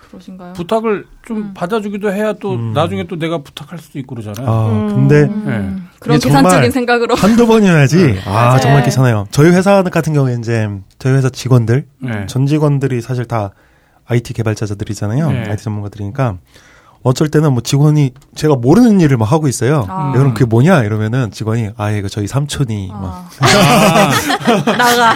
[0.09, 0.53] 그러신가요?
[0.53, 1.53] 부탁을 좀 음.
[1.55, 2.71] 받아주기도 해야 또 음.
[2.73, 4.47] 나중에 또 내가 부탁할 수도 있고 그러잖아요.
[4.47, 4.87] 아, 음.
[4.89, 5.87] 근데 음.
[5.99, 7.15] 그런 계산적인 생각으로.
[7.15, 8.19] 한두 번이어야지.
[8.27, 8.59] 아, 맞아요.
[8.59, 9.25] 정말 괜찮아요.
[9.31, 12.25] 저희 회사 같은 경우에 이제 저희 회사 직원들, 네.
[12.27, 13.53] 전 직원들이 사실 다
[14.05, 15.31] IT 개발자들이잖아요.
[15.31, 15.49] 네.
[15.49, 16.37] IT 전문가들이니까
[17.03, 19.85] 어쩔 때는 뭐 직원이 제가 모르는 일을 막 하고 있어요.
[19.89, 20.09] 아.
[20.09, 24.11] 야, 그럼 그게 뭐냐 이러면은 직원이 아 이거 저희 삼촌이 막 아.
[24.71, 25.09] 아, 나가.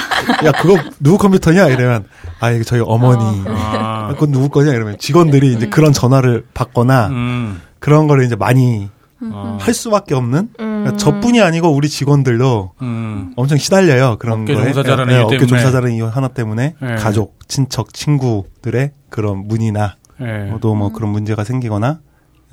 [0.45, 2.05] 야 그거 누구 컴퓨터냐 이러면
[2.41, 4.07] 아 이거 저희 어머니 아.
[4.09, 7.61] 아, 그건 누구 거냐 이러면 직원들이 이제 그런 전화를 받거나 음.
[7.79, 8.89] 그런 거를 이제 많이
[9.21, 9.57] 어.
[9.61, 10.66] 할 수밖에 없는 음.
[10.81, 13.33] 그러니까 저뿐이 아니고 우리 직원들도 음.
[13.35, 15.47] 엄청 시달려요 그런 업계 거에 종사자라는 예, 이유 업계 때문에.
[15.61, 16.95] 종사자라는 이유 하나 때문에 네.
[16.95, 20.53] 가족 친척 친구들의 그런 문의나 예.
[20.61, 21.99] 또뭐 그런 문제가 생기거나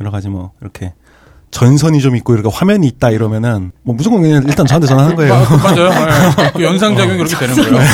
[0.00, 0.94] 여러 가지 뭐 이렇게
[1.50, 5.34] 전선이 좀 있고 이렇게 화면이 있다 이러면은 뭐 무조건 그냥 일단 저한테 전화하는 거예요.
[5.34, 5.90] 마- 맞아요.
[6.40, 6.50] 예.
[6.52, 7.86] 그 연상작용이 그렇게 되는 거예요.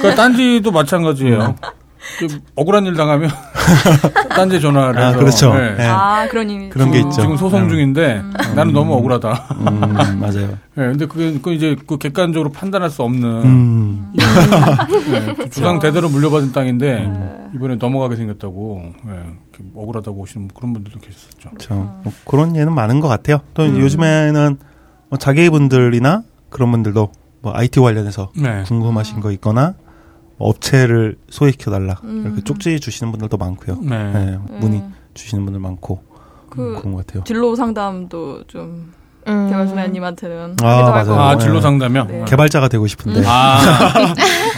[0.00, 1.56] 그러니까 딴지도 마찬가지예요.
[2.18, 3.30] 그 억울한 일 당하면
[4.36, 5.54] 딴지 전화를 아, 해서 그렇죠.
[5.56, 5.74] 예.
[5.76, 5.86] 네.
[5.86, 6.68] 아, 그런 의미.
[6.70, 7.22] 그런 게 지금- 있죠.
[7.22, 7.68] 지금 소송 음.
[7.68, 8.22] 중인데
[8.54, 9.46] 나는 너무 억울하다.
[9.58, 10.48] 음, 맞아요.
[10.78, 16.08] 예, 근데 그게 그 이제 그 객관적으로 판단할 수 없는 음, 예, 그 주상 대대로
[16.08, 21.50] 물려받은 땅인데 이번에 넘어가게 생겼다고 예, 이렇게 억울하다고 오시는 그런 분들도 계셨었죠.
[21.58, 23.40] 저, 뭐 그런 예는 많은 것 같아요.
[23.54, 23.78] 또 음.
[23.78, 24.58] 요즘에는
[25.08, 27.10] 뭐 자기 분들이나 그런 분들도
[27.42, 28.62] 뭐 IT 관련해서 네.
[28.66, 29.89] 궁금하신 거 있거나 뭐
[30.40, 32.22] 업체를 소개시켜달라 음.
[32.26, 33.78] 이렇게 쪽지 주시는 분들도 많고요.
[33.82, 34.12] 네.
[34.12, 34.94] 네, 문의 음.
[35.14, 36.02] 주시는 분들 많고
[36.48, 37.24] 그 그런 것 같아요.
[37.24, 38.92] 진로 상담도 좀
[39.28, 39.50] 음.
[39.50, 41.14] 개발소녀님한테는 아, 맞아요.
[41.14, 41.44] 아, 네.
[41.44, 42.04] 진로 상담이요?
[42.04, 42.24] 네.
[42.26, 43.58] 개발자가 되고 싶은데 아.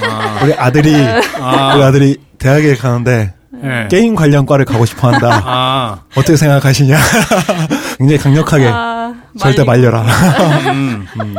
[0.08, 0.44] 아.
[0.44, 0.94] 우리 아들이
[1.40, 1.74] 아.
[1.74, 3.88] 우리 아들이 대학에 가는데 예.
[3.90, 5.42] 게임 관련 과를 가고 싶어 한다.
[5.44, 6.02] 아.
[6.16, 6.96] 어떻게 생각하시냐?
[7.98, 9.64] 굉장히 강력하게 아, 절대.
[9.64, 10.02] 말려라.
[10.72, 11.06] 음.
[11.20, 11.34] 음.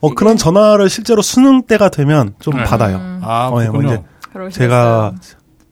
[0.00, 2.64] 어, 그런 전화를 실제로 수능 때가 되면 좀 네.
[2.64, 3.18] 받아요.
[3.22, 3.82] 아, 어, 예, 뭐.
[3.82, 4.50] 이제 그러시겠어요.
[4.50, 5.12] 제가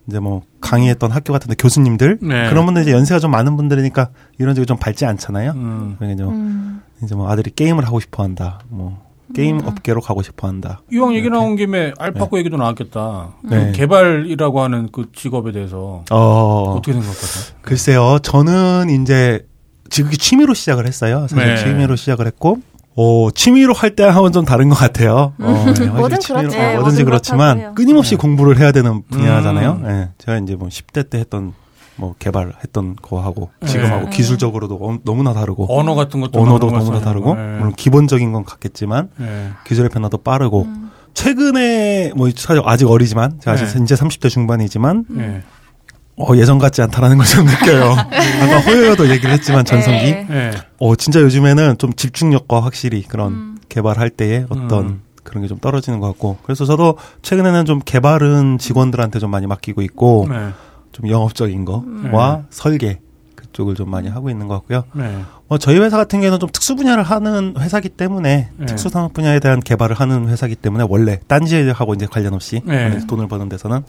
[0.09, 2.49] 이제 뭐 강의했던 학교 같은데 교수님들 네.
[2.49, 5.53] 그런 분들 이제 연세가 좀 많은 분들이니까 이런 적이 좀 밝지 않잖아요.
[5.53, 5.97] 음.
[5.99, 6.83] 그러니까 좀 음.
[7.03, 8.61] 이제 뭐 아들이 게임을 하고 싶어 한다.
[8.69, 10.81] 뭐 게임 업계로 가고 싶어 한다.
[10.91, 13.35] 이왕 얘기 나온 김에 알파고 얘기도 나왔겠다.
[13.45, 13.73] 네.
[13.73, 17.59] 개발이라고 하는 그 직업에 대해서 어, 어떻게 생각하세요?
[17.61, 18.19] 글쎄요.
[18.23, 19.47] 저는 이제
[19.91, 21.27] 지극히 취미로 시작을 했어요.
[21.29, 21.57] 사실 네.
[21.57, 22.61] 취미로 시작을 했고
[23.01, 25.33] 어, 취미로 할 때 하고는 좀 다른 것 같아요.
[25.39, 26.59] 어, 네, 뭐든 취미로, 그렇죠.
[26.59, 27.75] 어, 네, 뭐든지 뭐든 그렇지만.
[27.77, 29.71] 끊임없이 공부를 해야 되는 분야잖아요.
[29.85, 29.87] 음.
[29.89, 31.53] 예, 제가 이제 뭐 10대 때 했던
[31.97, 33.69] 뭐 개발했던 거 하고 네.
[33.69, 37.43] 지금하고 기술적으로도 어- 너무나 다르고 언어 같은 것도 언어도 너무 너무나 다르고 네.
[37.59, 39.51] 물론 기본적인 건 같겠지만 네.
[39.67, 40.67] 기술의 변화도 빠르고
[41.15, 43.83] 최근에 뭐 사실 아직 어리지만 제가 아직 네.
[43.83, 45.43] 이제 30대 중반이지만 네.
[46.19, 47.93] 어, 예전 같지 않다라는 걸 좀 느껴요.
[48.43, 50.27] 아까 호요요도 얘기를 했지만 전성기 네.
[50.29, 50.51] 네.
[50.79, 55.03] 어 진짜 요즘에는 좀 집중력과 확실히 그런 개발할 때의 어떤 음.
[55.23, 59.83] 그런 게 좀 떨어지는 것 같고 그래서 저도 최근에는 좀 개발은 직원들한테 좀 많이 맡기고
[59.83, 60.49] 있고 네.
[60.93, 63.01] 좀 영업적인 거와 설계
[63.37, 64.85] 그쪽을 좀 많이 하고 있는 것 같고요.
[64.95, 65.23] 네.
[65.49, 68.67] 뭐 저희 회사 같은 경우는 좀 특수 분야를 하는 회사기 때문에 네.
[68.67, 72.99] 특수 산업 분야에 대한 개발을 하는 회사기 때문에 원래 딴지하고 이제 관련 없이 네.
[73.07, 73.83] 돈을 버는 데서는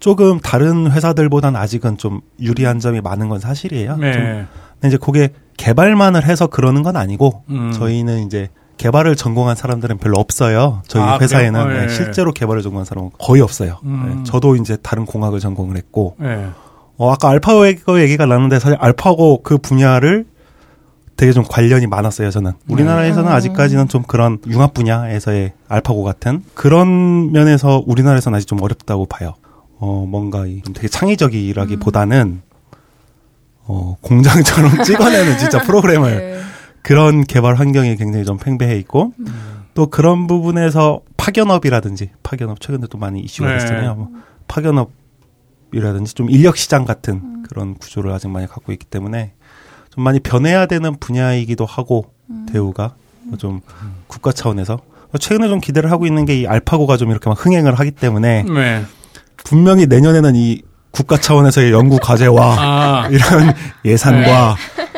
[0.00, 3.92] 조금 다른 회사들보다는 아직은 좀 유리한 점이 많은 건 사실이에요.
[3.92, 4.46] 좀 네.
[4.80, 7.70] 근데 이제 그게 개발만을 해서 그러는 건 아니고 음.
[7.72, 10.80] 저희는 이제 개발을 전공한 사람들은 별로 없어요.
[10.88, 11.60] 저희 아, 회사에는?
[11.60, 11.80] 어, 예.
[11.80, 13.78] 네, 실제로 개발을 전공한 사람은 거의 없어요.
[13.84, 14.14] 음.
[14.16, 16.48] 네, 저도 이제 다른 공학을 전공을 했고 네.
[16.96, 20.24] 어, 아까 알파고 얘기가 나는데 사실 알파고 그 분야를
[21.18, 22.52] 되게 좀 관련이 많았어요, 저는.
[22.68, 23.34] 우리나라에서는 음.
[23.34, 29.34] 아직까지는 좀 그런 융합 분야에서의 알파고 같은 그런 면에서 우리나라에서는 아직 좀 어렵다고 봐요.
[29.80, 32.42] 어, 뭔가 이 되게 창의적이라기보다는
[33.66, 36.40] 어, 공장처럼 찍어내는 진짜 프로그램을 네.
[36.82, 39.12] 그런 개발 환경이 굉장히 좀 팽배해 있고
[39.74, 43.58] 또 그런 부분에서 파견업이라든지 파견업 최근에 또 많이 이슈가 네.
[43.58, 43.94] 됐잖아요.
[43.94, 44.08] 뭐
[44.48, 49.32] 파견업이라든지 좀 인력 시장 같은 그런 구조를 아직 많이 갖고 있기 때문에
[49.94, 52.12] 좀 많이 변해야 되는 분야이기도 하고
[52.52, 52.94] 대우가
[53.38, 53.60] 좀
[54.06, 54.78] 국가 차원에서
[55.18, 58.84] 최근에 좀 기대를 하고 있는 게 이 알파고가 좀 이렇게 막 흥행을 하기 때문에 네.
[59.44, 64.56] 분명히 내년에는 이 국가 차원에서의 연구 과제와 아, 이런 예산과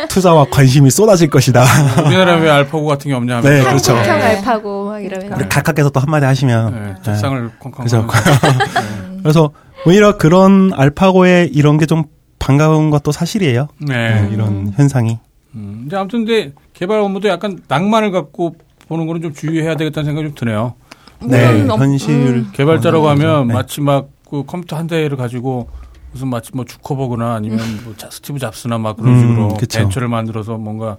[0.08, 1.62] 투자와 관심이 쏟아질 것이다.
[2.06, 3.92] 우리나라 왜 알파고 같은 게 없냐 하면 네, 그렇죠.
[3.94, 4.10] 평 네.
[4.10, 6.72] 알파고 막 이러면서 우리 각각께서 또 한마디 하시면
[7.04, 7.20] 네, 네.
[7.20, 8.06] 쾅쾅 그죠.
[8.08, 8.08] 하면서.
[9.22, 9.50] 그래서
[9.86, 12.04] 오히려 그런 알파고의 이런 게 좀
[12.38, 13.68] 반가운 것도 사실이에요.
[13.78, 14.22] 네.
[14.22, 15.18] 네, 이런 현상이.
[15.54, 18.56] 음, 근데 아무튼 근데 개발 업무도 약간 낭만을 갖고
[18.88, 20.74] 보는 거는 좀 주의해야 되겠다는 생각이 좀 드네요.
[21.22, 22.10] 네, 현실.
[22.10, 22.50] 음.
[22.52, 23.54] 개발자라고 하면 네.
[23.54, 25.68] 마치 막 그 컴퓨터 한 대를 가지고
[26.10, 29.78] 무슨 마치 뭐 주커버그나 아니면 뭐 자- 스티브 잡스나 막 그런 음, 식으로 그쵸.
[29.78, 30.96] 벤처를 만들어서 뭔가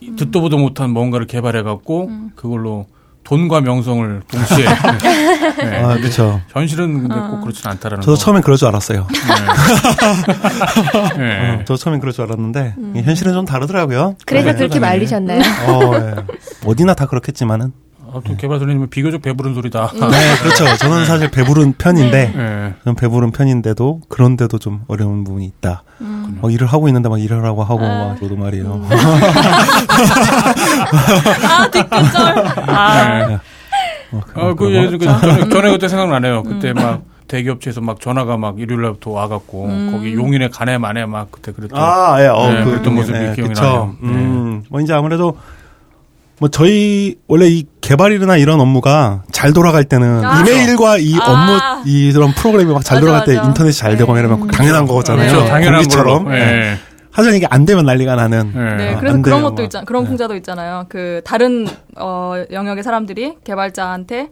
[0.00, 2.86] 이 듣도 보도 못한 뭔가를 개발해 갖고 그걸로
[3.22, 4.64] 돈과 명성을 동시에
[5.62, 5.80] 네.
[5.84, 6.40] 아, 그렇죠.
[6.48, 8.18] 현실은 근데 꼭 그렇진 않다라는 저도 거.
[8.18, 9.06] 처음엔 그럴 줄 알았어요.
[9.08, 9.16] 네.
[11.18, 11.50] 네.
[11.54, 14.16] 어, 저도 처음엔 그럴 줄 알았는데 이 현실은 좀 다르더라고요.
[14.26, 14.88] 그래서 네, 그렇게 그러네.
[14.88, 15.40] 말리셨나요?
[15.68, 16.14] 어, 예.
[16.66, 17.72] 어디나 다 그렇겠지만은.
[18.12, 19.90] 아무튼 개발 소리님은 비교적 배부른 소리다.
[19.92, 20.76] 네, 그렇죠.
[20.76, 22.74] 저는 사실 배부른 편인데, 네.
[22.84, 25.84] 저는 배부른 편인데도 그런데도 좀 어려운 부분이 있다.
[26.40, 28.82] 막 일을 하고 있는데 막 일하라고 하고 막 저도 말이에요.
[31.48, 32.44] 아 뒷근절.
[32.68, 33.38] 아 네.
[34.12, 35.20] 어, 아, 그, 예전 그, 거.
[35.20, 36.42] 전에, 전에 그때 생각나네요.
[36.42, 41.52] 그때 막 대기업체에서 막 전화가 막 일요일 날부터 와갖고 거기 용인에 가네 마네 막 그때
[41.52, 41.80] 그랬던.
[41.80, 43.62] 아, 예, 어, 네, 그, 그랬던 모습이 예, 기억이 그쵸.
[43.62, 43.94] 나요.
[44.00, 44.08] 네.
[44.08, 45.36] 음, 뭐 이제 아무래도
[46.40, 50.40] 뭐 저희 원래 이 개발이나 이런 업무가 잘 돌아갈 때는 아.
[50.40, 51.30] 이메일과 이 아.
[51.30, 53.46] 업무 이런 프로그램이 막 잘 돌아갈 때 맞아.
[53.48, 55.30] 인터넷이 잘 되고 이러면 당연한 거잖아요.
[55.30, 55.48] 그렇죠.
[55.48, 56.24] 당연한 공기처럼.
[56.24, 56.36] 걸로.
[56.36, 56.76] 예.
[57.12, 58.52] 하지만 이게 안 되면 난리가 나는.
[58.54, 58.58] 예.
[58.76, 59.62] 네, 아, 그래서 안 그런 돼요, 것도 막.
[59.64, 59.84] 있잖아.
[59.84, 60.08] 그런 네.
[60.08, 60.86] 풍자도 있잖아요.
[60.88, 61.66] 그 다른
[61.98, 64.28] 어 영역의 사람들이 개발자한테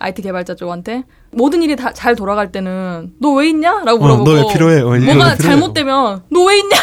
[0.00, 4.52] IT 개발자 쪽한테 모든 일이 다 잘 돌아갈 때는 너 왜 있냐?라고 어, 물어보고 너왜
[4.52, 4.80] 필요해?
[4.82, 5.36] 어, 뭐가.
[5.36, 6.76] 잘못되면 너 왜 있냐?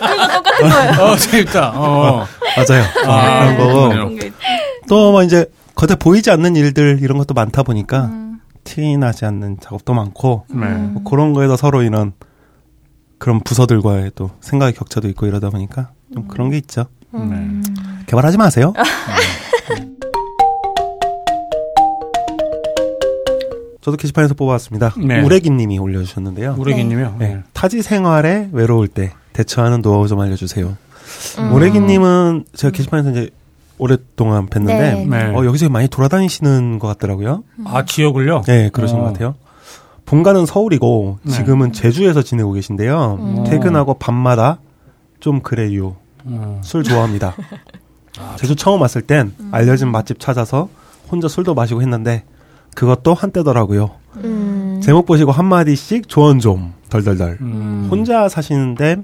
[0.00, 0.92] 그거 똑같은 거예요.
[1.12, 1.72] 어, 재밌다.
[1.74, 2.26] 어.
[2.56, 2.82] 맞아요.
[3.06, 3.88] 어, 아, 그런 거고.
[3.88, 4.16] 그렇군요.
[4.18, 4.32] 그런
[4.82, 8.38] 게또뭐 이제 겉에 보이지 않는 일들 이런 것도 많다 보니까 음.
[8.64, 10.66] 티 나지 않는 작업도 많고 네.
[10.66, 12.12] 뭐 그런 거에서 서로 이런
[13.18, 16.86] 그런 부서들과의 또 생각의 격차도 있고 이러다 보니까 좀 그런 게 있죠.
[17.12, 17.48] 네.
[18.06, 18.72] 개발하지 마세요.
[23.82, 24.94] 저도 게시판에서 뽑아왔습니다.
[24.96, 25.20] 네.
[25.22, 26.54] 우레기님이 올려주셨는데요.
[26.56, 27.16] 우레기님이요.
[27.18, 27.28] 네.
[27.28, 27.42] 네.
[27.52, 30.76] 타지 생활에 외로울 때 대처하는 노하우 좀 알려주세요.
[31.38, 31.52] 음.
[31.52, 33.30] 우레기님은 제가 게시판에서 이제
[33.78, 35.06] 오랫동안 뵀는데 네.
[35.06, 35.24] 네.
[35.34, 37.42] 어, 여기서 많이 돌아다니시는 것 같더라고요.
[37.64, 38.42] 아 지역을요?
[38.42, 39.00] 네, 그러신 어.
[39.00, 39.34] 것 같아요.
[40.06, 41.32] 본가는 서울이고 네.
[41.32, 43.18] 지금은 제주에서 지내고 계신데요.
[43.20, 43.44] 음.
[43.44, 44.60] 퇴근하고 밤마다
[45.18, 45.96] 좀 그래요.
[46.24, 46.60] 어.
[46.62, 47.34] 술 좋아합니다.
[48.38, 50.68] 제주 처음 왔을 땐 알려진 맛집 찾아서
[51.10, 52.22] 혼자 술도 마시고 했는데
[52.74, 53.90] 그것도 한때더라고요.
[54.24, 54.80] 음.
[54.82, 57.38] 제목 보시고 한마디씩 조언 좀 덜덜덜.
[57.40, 57.88] 음.
[57.90, 58.96] 혼자 사시는데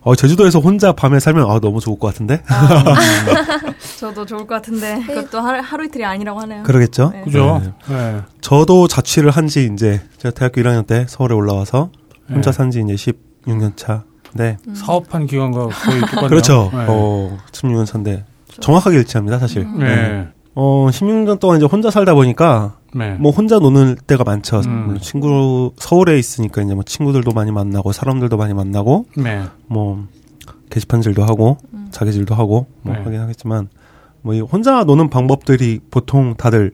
[0.00, 2.42] 어, 제주도에서 혼자 밤에 살면 아, 너무 좋을 것 같은데
[3.98, 6.62] 저도 좋을 것 같은데 그것도 하루, 하루 이틀이 아니라고 하네요.
[6.62, 7.10] 그러겠죠.
[7.12, 7.22] 네.
[7.22, 7.60] 그죠?
[7.88, 7.94] 네.
[7.94, 8.20] 네.
[8.40, 11.90] 저도 자취를 한 지 이제 제가 대학교 1학년 때 서울에 올라와서
[12.30, 12.56] 혼자 네.
[12.56, 13.12] 산지 이제
[13.44, 16.28] 16년 차인데 사업한 기간과 거의 똑같네요.
[16.28, 16.70] 그렇죠.
[16.72, 16.86] 네.
[16.88, 18.24] 어, 16년 차인데
[18.60, 19.66] 정확하게 일치합니다, 사실.
[19.78, 20.28] 네.
[20.56, 23.16] 어, 16년 동안 이제 혼자 살다 보니까 네.
[23.18, 24.60] 뭐 혼자 노는 때가 많죠.
[24.66, 24.98] 음.
[25.00, 29.42] 친구 서울에 있으니까 이제 뭐 친구들도 많이 만나고 사람들도 많이 만나고 네.
[29.66, 30.06] 뭐
[30.70, 31.88] 게시판질도 하고 음.
[31.90, 33.02] 자기질도 하고 뭐 네.
[33.02, 33.68] 하긴 하겠지만
[34.22, 36.72] 뭐 이 혼자 노는 방법들이 보통 다들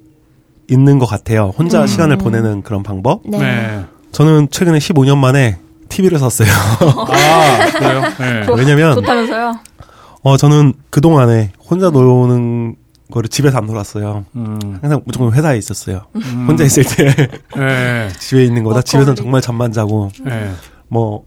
[0.71, 1.53] 있는 것 같아요.
[1.57, 1.87] 혼자 음.
[1.87, 3.23] 시간을 보내는 그런 방법.
[3.25, 3.39] 네.
[3.39, 3.85] 네.
[4.13, 6.49] 저는 최근에 15년 만에 TV를 샀어요.
[7.09, 8.03] 아, 그래요?
[8.21, 8.47] 네.
[8.47, 9.55] 좋- 왜냐면 좋다면서요?
[10.23, 12.77] 어 저는 그 동안에 혼자 노는
[13.11, 14.25] 거를 집에서 안 놀았어요.
[14.37, 14.79] 음.
[14.81, 16.07] 항상 무조건 회사에 있었어요.
[16.17, 16.47] 음.
[16.49, 17.15] 혼자 있을 때
[17.57, 18.09] 네.
[18.19, 18.83] 집에 있는 거다.
[18.83, 19.17] 집에서는.
[19.17, 20.53] 정말 잠만 자고 네.
[20.89, 21.25] 뭐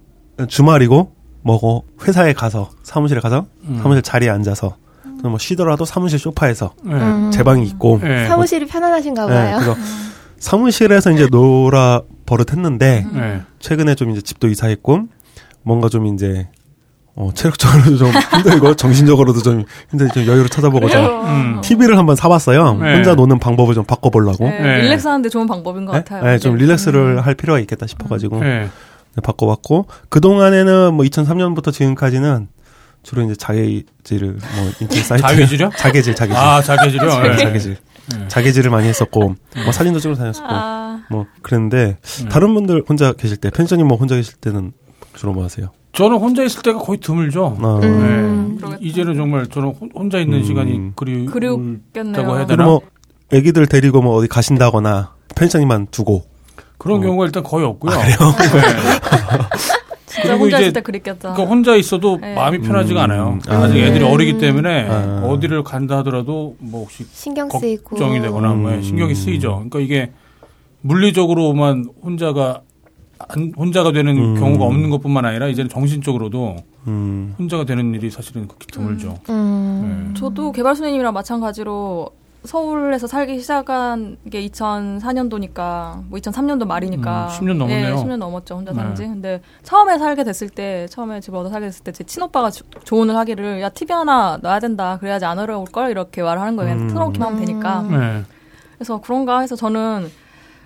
[0.47, 1.11] 주말이고
[1.43, 3.79] 뭐고 회사에 가서 사무실에 가서 음.
[3.81, 4.75] 사무실 자리에 앉아서
[5.21, 6.93] 또뭐 쉬더라도 사무실 소파에서 네.
[6.93, 7.31] 음.
[7.31, 8.27] 제 방이 있고 네.
[8.27, 9.59] 사무실이 편안하신가 네, 봐요.
[9.59, 9.75] 그래서
[10.39, 13.41] 사무실에서 이제 놀아 버릇했는데 네.
[13.59, 15.03] 최근에 좀 이제 집도 이사했고
[15.63, 16.49] 뭔가 좀 이제
[17.15, 21.21] 어, 체력적으로도 좀 힘들고 정신적으로도 좀 힘들 좀 여유를 찾아보고자 그래요.
[21.25, 21.61] 음.
[21.61, 22.73] TV를 한번 사봤어요.
[22.75, 22.95] 네.
[22.95, 24.45] 혼자 노는 방법을 좀 바꿔보려고.
[24.45, 24.81] 네, 네.
[24.81, 25.99] 릴렉스 하는데 좋은 방법인 것 네?
[25.99, 26.23] 같아요.
[26.23, 26.55] 네, 좀.
[26.55, 27.19] 릴렉스를 음.
[27.19, 28.61] 할 필요가 있겠다 싶어가지고 네.
[29.15, 32.47] 네, 바꿔봤고 그 동안에는 뭐 2003년부터 지금까지는
[33.03, 35.71] 주로 이제 자개질을 뭐 인터넷 사이트 자개질이요?
[35.77, 37.19] 자개질 자개질 아, 자개질이요?
[37.21, 37.37] 네, 네.
[37.37, 37.77] 자개질
[38.17, 38.27] 네.
[38.27, 42.29] 자개질을 많이 했었고 뭐 사진도 찍으러 다녔었고 아, 뭐 그랬는데 음.
[42.29, 44.71] 다른 분들 혼자 계실 때 펜션님 뭐 혼자 계실 때는
[45.15, 45.71] 주로 뭐 하세요?
[45.93, 47.55] 저는 혼자 있을 때가 거의 드물죠.
[47.61, 48.57] 아, 음.
[48.59, 48.77] 네.
[48.81, 50.43] 이제는 정말 저는 혼- 혼자 있는 음.
[50.43, 52.11] 시간이 그리 그리웠겠네요.
[52.11, 52.63] 있다고 해야 그럼 되나?
[52.65, 52.81] 뭐
[53.31, 56.23] 애기들 데리고 뭐 어디 가신다거나 펜션이만 두고
[56.79, 57.01] 그런 어.
[57.01, 57.91] 경우가 일단 거의 없고요.
[57.95, 58.11] 아, 네.
[60.07, 61.33] 진짜 그리고 혼자 이제 있을 때 그랬겠다.
[61.33, 62.33] 그러니까 혼자 있어도 네.
[62.33, 63.11] 마음이 편하지가 음.
[63.11, 63.39] 않아요.
[63.47, 63.55] 아.
[63.63, 64.11] 아직 애들이 음.
[64.11, 65.23] 어리기 때문에 아.
[65.27, 67.91] 어디를 간다 하더라도 뭐 혹시 신경 쓰이고.
[67.91, 68.81] 걱정이 되거나 뭐 음.
[68.81, 69.49] 신경이 쓰이죠.
[69.69, 70.11] 그러니까 이게
[70.81, 72.72] 물리적으로만 혼자가 안-
[73.57, 74.35] 혼자가 되는 음.
[74.39, 79.17] 경우가 없는 것뿐만 아니라 이제는 정신적으로도 음, 혼자가 되는 일이 사실은 극히 드물죠.
[79.29, 80.11] 음.
[80.13, 80.19] 네.
[80.19, 82.09] 저도 개발소님이랑 마찬가지로
[82.43, 87.89] 서울에서 살기 시작한 게 2004년도니까 뭐 2003년도 말이니까 음, 10년 넘었네요.
[87.89, 88.79] 예, 10년 넘었죠 혼자 네.
[88.79, 89.03] 산지.
[89.03, 93.15] 근데 처음에 살게 됐을 때 처음에 집을 얻어 살게 됐을 때 제 친오빠가 조- 조언을
[93.15, 96.73] 하기를 야 TV 하나 넣어야 된다 그래야지 안 어려울 걸 이렇게 말을 하는 거예요.
[96.73, 96.87] 그냥 음.
[96.93, 97.81] 틀어놓기만 하면 되니까.
[97.83, 98.23] 네.
[98.77, 100.09] 그래서 그런가 해서 저는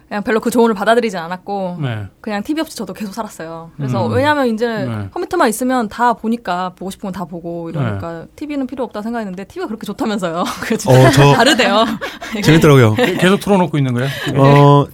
[0.07, 2.05] 그냥 별로 그 조언을 받아들이지 않았고 네.
[2.21, 3.71] 그냥 TV 없이 저도 계속 살았어요.
[3.75, 4.13] 그래서 음.
[4.13, 5.09] 왜냐하면 이제 네.
[5.13, 9.67] 컴퓨터만 있으면 다 보니까 보고 싶은 건 다 보고 이러니까 TV는 필요 없다 생각했는데 TV가
[9.67, 10.43] 그렇게 좋다면서요.
[10.61, 11.85] 그래서 어, 저 다르대요.
[12.43, 12.93] 재밌더라고요.
[12.95, 14.09] 게- 계속 틀어놓고 있는 거예요?
[14.37, 14.85] 어,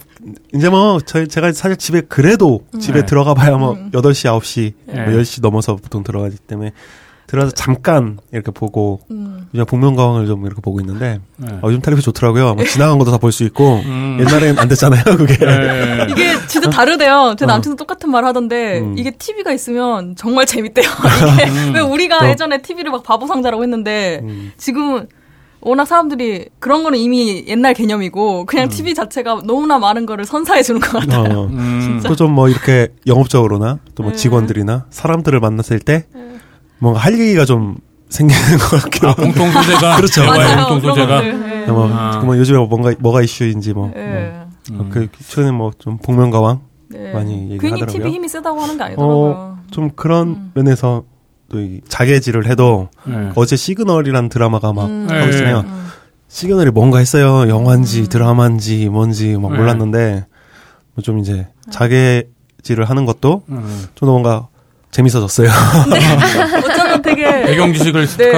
[0.53, 3.05] 이제 뭐, 저, 제가 사실 집에 그래도 집에 네.
[3.05, 3.91] 들어가 봐야 뭐, 음.
[3.91, 5.05] 8시, 9시, 네.
[5.05, 6.71] 뭐 10시 넘어서 보통 들어가기 때문에
[7.33, 9.47] 들어가서 잠깐 이렇게 보고, 음.
[9.55, 11.47] 요즘 복면가왕을 좀 이렇게 보고 있는데, 네.
[11.63, 12.53] 어, 요즘 텔레비 좋더라고요.
[12.53, 14.17] 뭐 지나간 것도 다 볼 수 있고, 음.
[14.21, 15.37] 옛날엔 안 됐잖아요, 그게.
[15.43, 16.05] 네.
[16.11, 17.35] 이게 진짜 다르대요.
[17.39, 17.47] 제 어.
[17.47, 18.95] 남친도 똑같은 말 하던데 음.
[18.99, 20.85] 이게 TV가 있으면 정말 재밌대요.
[21.33, 21.71] 이게 음.
[21.73, 22.29] 왜 우리가 또.
[22.29, 24.51] 예전에 TV를 막 바보 상자라고 했는데 음.
[24.57, 25.07] 지금은
[25.61, 30.79] 워낙 사람들이 그런 거는 이미 옛날 개념이고 그냥 TV 자체가 너무나 많은 거를 선사해 주는
[30.81, 31.39] 것 같아요.
[31.39, 32.01] 어, 음.
[32.05, 34.15] 또좀 뭐 이렇게 영업적으로나 또뭐 네.
[34.17, 36.05] 직원들이나 사람들을 만났을 때
[36.79, 37.77] 뭔가 할 얘기가 좀
[38.09, 39.21] 생기는 것 같기도 아, 하고.
[39.23, 40.25] 공통 소재가 그렇죠.
[40.25, 40.67] 맞아요.
[40.67, 41.63] 공통 소재가 것들.
[41.67, 41.71] 예.
[41.71, 42.19] 뭐, 아.
[42.23, 43.91] 뭐 요즘에 뭔가, 뭐가 이슈인지 뭐.
[43.95, 44.33] 예.
[44.71, 44.85] 뭐.
[44.85, 44.89] 음.
[44.89, 46.61] 그, 최근에 뭐 좀 복면가왕?
[46.89, 47.11] 네.
[47.13, 47.91] 많이 괜히 얘기하더라고요.
[47.97, 49.57] TV 힘이 세다고 하는 게 아니더라고요.
[49.71, 50.51] 좀 그런 음.
[50.53, 51.03] 면에서
[51.49, 53.31] 또이 자개질을 해도 네.
[53.35, 55.07] 어제 시그널이란 드라마가 막 음.
[55.09, 55.61] 하고 있잖아요.
[55.65, 55.87] 음.
[56.27, 57.49] 시그널이 뭔가 했어요.
[57.49, 59.57] 영화인지 드라마인지 뭔지 막 네.
[59.57, 60.25] 몰랐는데
[60.95, 63.85] 뭐 좀 이제 자개질을 하는 것도 음.
[63.95, 64.47] 좀더 뭔가
[64.93, 65.49] 재밌어졌어요.
[66.65, 68.31] 어쩌면 되게 배경 지식을 네.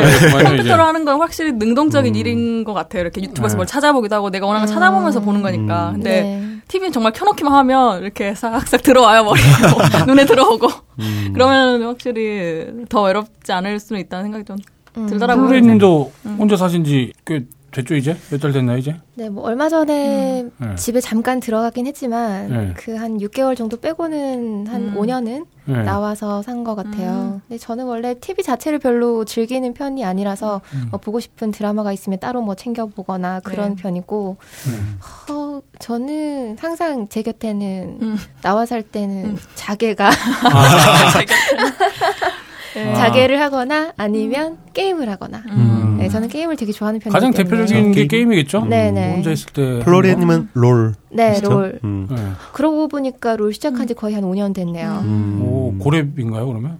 [0.43, 2.19] 컴퓨터로 하는 건 확실히 능동적인 음.
[2.19, 3.01] 일인 것 같아요.
[3.01, 3.57] 이렇게 유튜브에서 네.
[3.57, 5.89] 뭘 찾아보기도 하고 내가 원하는 걸 찾아보면서 보는 거니까.
[5.89, 5.93] 음.
[5.95, 6.43] 근데 네.
[6.67, 9.43] TV는 정말 켜놓기만 하면 이렇게 싹싹 들어와요 머리에
[10.07, 10.67] 눈에 들어오고
[10.99, 11.31] 음.
[11.33, 14.57] 그러면 확실히 더 외롭지 않을 수는 있다는 생각이 좀
[14.97, 15.07] 음.
[15.07, 15.45] 들더라고요.
[15.47, 16.35] 후레님도 음.
[16.39, 17.43] 혼자 사신 지 꽤
[17.75, 18.15] 됐죠, 이제?
[18.31, 18.95] 몇 달 됐나, 이제?
[19.15, 20.75] 네, 뭐 얼마 전에 네.
[20.75, 22.73] 집에 잠깐 들어가긴 했지만 네.
[22.77, 24.95] 그한 6개월 정도 빼고는 한 음.
[24.95, 25.83] 5년은 네.
[25.83, 27.33] 나와서 산 것 같아요.
[27.35, 27.41] 음.
[27.47, 30.87] 근데 저는 원래 TV 자체를 별로 즐기는 편이 아니라서 음.
[30.91, 33.81] 뭐 보고 싶은 드라마가 있으면 따로 뭐 챙겨 보거나 그런 네.
[33.81, 34.99] 편이고 음.
[35.29, 38.17] 어, 저는 항상 제 곁에는 음.
[38.41, 39.37] 나와 살 때는 음.
[39.55, 40.15] 자게가 네.
[40.53, 41.19] 아.
[42.83, 45.95] 자게를 하거나 아니면 게임을 하거나 음.
[45.97, 47.55] 네, 네, 저는 게임을 되게 좋아하는 편이기 가장 때문에.
[47.57, 48.07] 대표적인 게 게임?
[48.07, 48.65] 게임 이겠죠.
[48.65, 49.13] 네네.
[49.13, 49.79] 혼자 있을 때.
[49.79, 50.93] 플로리님은 롤.
[51.09, 51.49] 네, 그렇죠?
[51.49, 51.79] 롤.
[51.83, 52.07] 음.
[52.09, 52.17] 네.
[52.53, 55.01] 그러고 보니까 롤 시작한 지 거의 한 5년 됐네요.
[55.03, 55.41] 음.
[55.41, 56.79] 오, 고렙인가요, 그러면?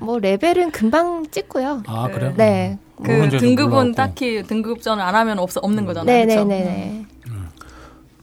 [0.00, 1.82] 뭐 레벨은 금방 찍고요.
[1.86, 2.34] 아, 그래요?
[2.36, 2.78] 네.
[3.02, 3.92] 그 등급은.
[3.92, 6.16] 딱히 등급전을 안 하면 없 없는 거잖아요.
[6.16, 6.44] 네, 그쵸?
[6.44, 7.04] 네, 네, 네.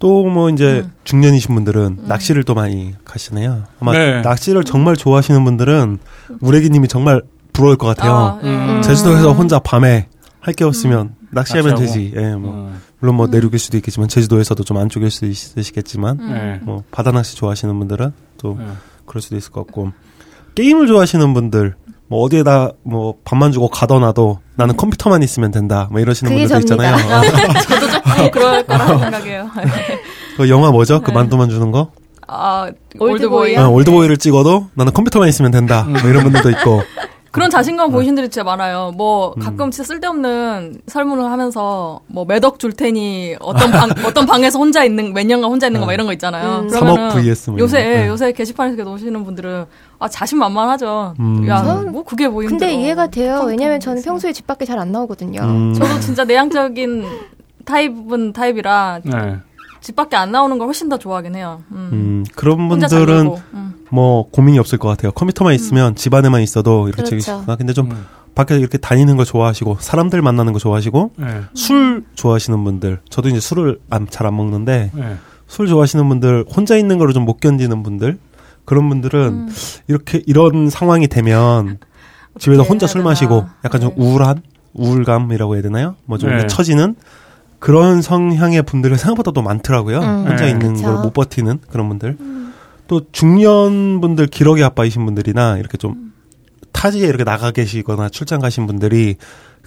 [0.03, 0.91] 또 뭐 이제 음.
[1.05, 3.63] 중년이신 분들은 낚시를 또 많이 가시네요.
[3.79, 4.21] 아마 네.
[4.21, 5.97] 낚시를 정말 좋아하시는 분들은
[6.41, 7.21] 우레기님이 정말
[7.53, 8.11] 부러울 것 같아요.
[8.13, 8.47] 아, 예.
[8.49, 8.81] 음.
[8.81, 10.07] 제주도에서 혼자 밤에
[10.41, 11.79] 할 게 없으면 낚시하면 낚시하고.
[11.93, 12.13] 되지.
[12.17, 12.81] 예, 뭐 음.
[12.99, 16.33] 물론 뭐 내륙일 수도 있겠지만 제주도에서도 좀 안쪽일 수 있으시겠지만 음.
[16.33, 16.59] 네.
[16.63, 18.65] 뭐 바다 낚시 좋아하시는 분들은 또 네.
[19.05, 19.93] 그럴 수도 있을 것 같고
[20.55, 21.75] 게임을 좋아하시는 분들
[22.13, 25.87] 뭐 어디에다 뭐 밥만 주고 가둬놔도 나는 컴퓨터만 있으면 된다.
[25.89, 26.95] 뭐 이러시는 분들도 접니다.
[26.95, 27.61] 있잖아요.
[27.63, 29.49] 저도 조금 그럴 거라고 생각해요.
[30.37, 31.01] 그 영화 뭐죠?
[31.01, 31.15] 그 네.
[31.15, 31.89] 만두만 주는 거?
[32.27, 33.57] 아, 올드보이.
[33.57, 35.87] 어, 올드보이를 찍어도 나는 컴퓨터만 있으면 된다.
[35.89, 36.83] 뭐 이런 분들도 있고.
[37.31, 37.93] 그런 자신감 네.
[37.93, 38.91] 보이신 분들이 진짜 많아요.
[38.95, 39.41] 뭐 음.
[39.41, 45.13] 가끔 진짜 쓸데없는 설문을 하면서 뭐 매덕 줄 테니 어떤 방 어떤 방에서 혼자 있는
[45.15, 46.59] 몇 년간 혼자 있는 거 막 이런 거 있잖아요.
[46.59, 46.67] 음.
[46.69, 47.83] 그러면은 3억 vs 뭐 요새.
[47.83, 48.07] 네.
[48.07, 49.65] 요새 게시판에서 놓으시는 분들은
[50.03, 51.13] 아 자신만만하죠.
[51.19, 51.47] 음.
[51.47, 52.69] 야 저는 뭐 그게 뭐 근데 힘들어.
[52.71, 53.43] 이해가 돼요.
[53.47, 54.01] 왜냐면 저는.
[54.01, 55.39] 평소에 집 밖에 잘 안 나오거든요.
[55.41, 55.73] 음.
[55.73, 57.05] 저도 진짜 내향적인
[57.65, 59.37] 타입은 타입이라 네.
[59.81, 61.61] 집 밖에 안 나오는 걸 훨씬 더 좋아하긴 해요.
[61.71, 61.89] 음.
[61.93, 63.35] 음, 그런 분들은.
[63.53, 63.73] 음.
[63.89, 65.11] 뭐 고민이 없을 것 같아요.
[65.11, 67.09] 컴퓨터만 있으면 집 안에만 있어도 이렇게 그렇죠.
[67.11, 67.55] 즐기시구나.
[67.57, 68.05] 근데 좀 음.
[68.33, 71.41] 밖에 이렇게 다니는 거 좋아하시고 사람들 만나는 거 좋아하시고 네.
[71.53, 75.15] 술 좋아하시는 분들 저도 이제 술을 잘안 먹는데 네.
[75.45, 78.17] 술 좋아하시는 분들 혼자 있는 거를 좀 못 견디는 분들
[78.65, 79.49] 그런 분들은 음.
[79.87, 81.77] 이렇게 이런 상황이 되면
[82.39, 83.09] 집에서 혼자 술 되나.
[83.11, 83.95] 마시고 약간 좀 네.
[83.97, 84.41] 우울한
[84.73, 85.95] 우울감이라고 해야 되나요?
[86.05, 86.47] 뭐좀 네.
[86.47, 86.95] 처지는
[87.59, 89.99] 그런 성향의 분들이 생각보다 또 많더라고요.
[89.99, 90.51] 음, 혼자 네.
[90.51, 90.81] 있는.
[90.81, 92.17] 걸 못 버티는 그런 분들.
[92.87, 96.11] 또 중년 분들 기러기 아빠이신 분들이나 이렇게 좀
[96.73, 99.15] 타지에 이렇게 나가 계시거나 출장 가신 분들이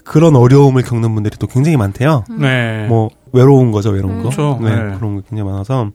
[0.05, 2.25] 그런 어려움을 겪는 분들이 또 굉장히 많대요.
[2.39, 2.87] 네.
[2.89, 4.29] 뭐 외로운 거죠, 외로운 거.
[4.29, 4.59] 그쵸.
[4.63, 4.95] 네, 네.
[4.99, 5.91] 그런 거 굉장히 많아서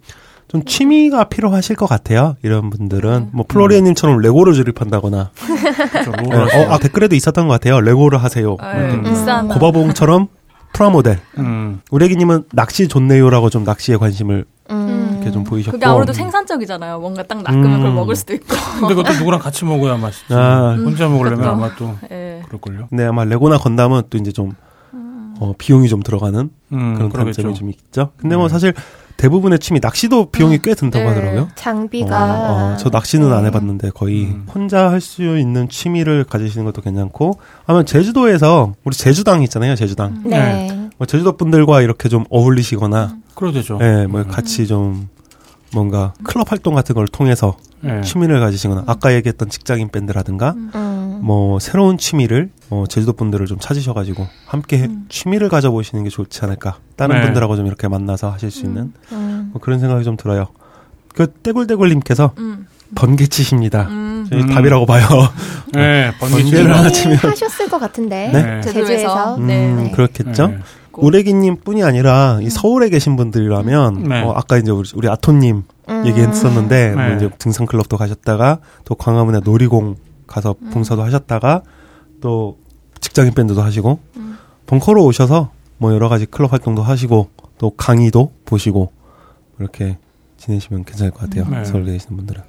[0.52, 2.36] 좀 취미가 필요하실 것 같아요.
[2.44, 3.30] 이런 분들은 음.
[3.32, 5.32] 뭐 플로리아님처럼 레고를 조립한다거나
[5.92, 6.12] 그렇죠.
[6.12, 7.80] 네, 어, 아 댓글에도 있었던 것 같아요.
[7.80, 8.58] 레고를 하세요.
[8.60, 8.96] 아, 이렇게.
[8.96, 9.04] 음.
[9.04, 10.28] 비싼 고바봉처럼
[10.74, 11.20] 프라모델.
[11.38, 11.80] 음.
[11.90, 15.12] 우레기님은 낚시 좋네요라고 좀 낚시에 관심을 음.
[15.14, 15.78] 이렇게 좀 보이셨고.
[15.78, 17.00] 그게 아무래도 생산적이잖아요.
[17.00, 17.78] 뭔가 딱 낚으면 음.
[17.78, 18.48] 그걸 먹을 수도 있고.
[18.82, 20.34] 근데 그것도 누구랑 같이 먹어야 맛있지.
[20.34, 20.76] 아.
[20.78, 21.56] 혼자 먹으려면 그렇죠.
[21.56, 22.42] 아마 또 예.
[22.48, 22.90] 그럴걸요.
[22.92, 24.52] 네, 아마 레고나 건담은 또 이제 좀
[25.40, 27.42] 어, 비용이 좀 들어가는 음, 그런 그러겠죠.
[27.42, 28.12] 단점이 좀 있죠.
[28.18, 28.52] 근데 뭐 네.
[28.52, 28.74] 사실
[29.18, 31.10] 대부분의 취미 낚시도 비용이 꽤 든다고 네.
[31.10, 31.48] 하더라고요.
[31.56, 33.48] 장비가 어, 어, 저 낚시는 안 네.
[33.48, 34.46] 해봤는데 거의 음.
[34.54, 40.90] 혼자 할 수 있는 취미를 가지시는 것도 괜찮고 아마 제주도에서 우리 제주당 있잖아요 제주당 네.
[40.98, 43.80] 뭐 제주도 분들과 이렇게 좀 어울리시거나 그래도 되죠.
[43.82, 45.10] 예, 뭐 같이 좀
[45.74, 48.02] 뭔가 클럽 활동 같은 걸 통해서 네.
[48.02, 50.70] 취미를 가지시거나 아까 얘기했던 직장인 밴드라든가 음.
[51.22, 57.18] 뭐 새로운 취미를 어, 제주도 분들을 좀 찾으셔가지고 함께 취미를 가져보시는 게 좋지 않을까 다른
[57.18, 57.22] 네.
[57.26, 59.50] 분들하고 좀 이렇게 만나서 하실 수 있는 음.
[59.52, 60.48] 뭐 그런 생각이 좀 들어요.
[61.14, 62.68] 그 떼굴떼굴님께서 음.
[62.96, 63.88] 번개치십니다.
[63.90, 64.26] 음.
[64.30, 64.48] 저희 음.
[64.48, 65.06] 답이라고 봐요.
[65.74, 66.94] 네, 번개 번개를 하나 거.
[66.94, 68.62] 치면- 하셨을 것 같은데 네?
[68.62, 69.74] 제주에서 음, 네.
[69.74, 69.92] 네.
[69.92, 70.48] 그렇겠죠.
[70.48, 70.58] 네.
[70.94, 74.24] 우레기님 뿐이 아니라 이 서울에 계신 분들이라면 네.
[74.24, 76.06] 어, 아까 이제 우리, 우리 아토님 음.
[76.06, 77.16] 얘기했었는데 뭐 네.
[77.16, 79.96] 이제 등산 클럽도 가셨다가 또 광화문에 놀이공
[80.32, 81.62] 가서 봉사도 하셨다가
[82.22, 82.58] 또
[83.02, 84.00] 직장인 밴드도 하시고
[84.66, 88.92] 벙커로 오셔서 뭐 여러 가지 클럽 활동도 하시고 또 강의도 보시고
[89.60, 89.98] 이렇게
[90.38, 91.48] 지내시면 괜찮을 것 같아요.
[91.50, 91.66] 네.
[91.66, 92.42] 서울에 계시는 분들은.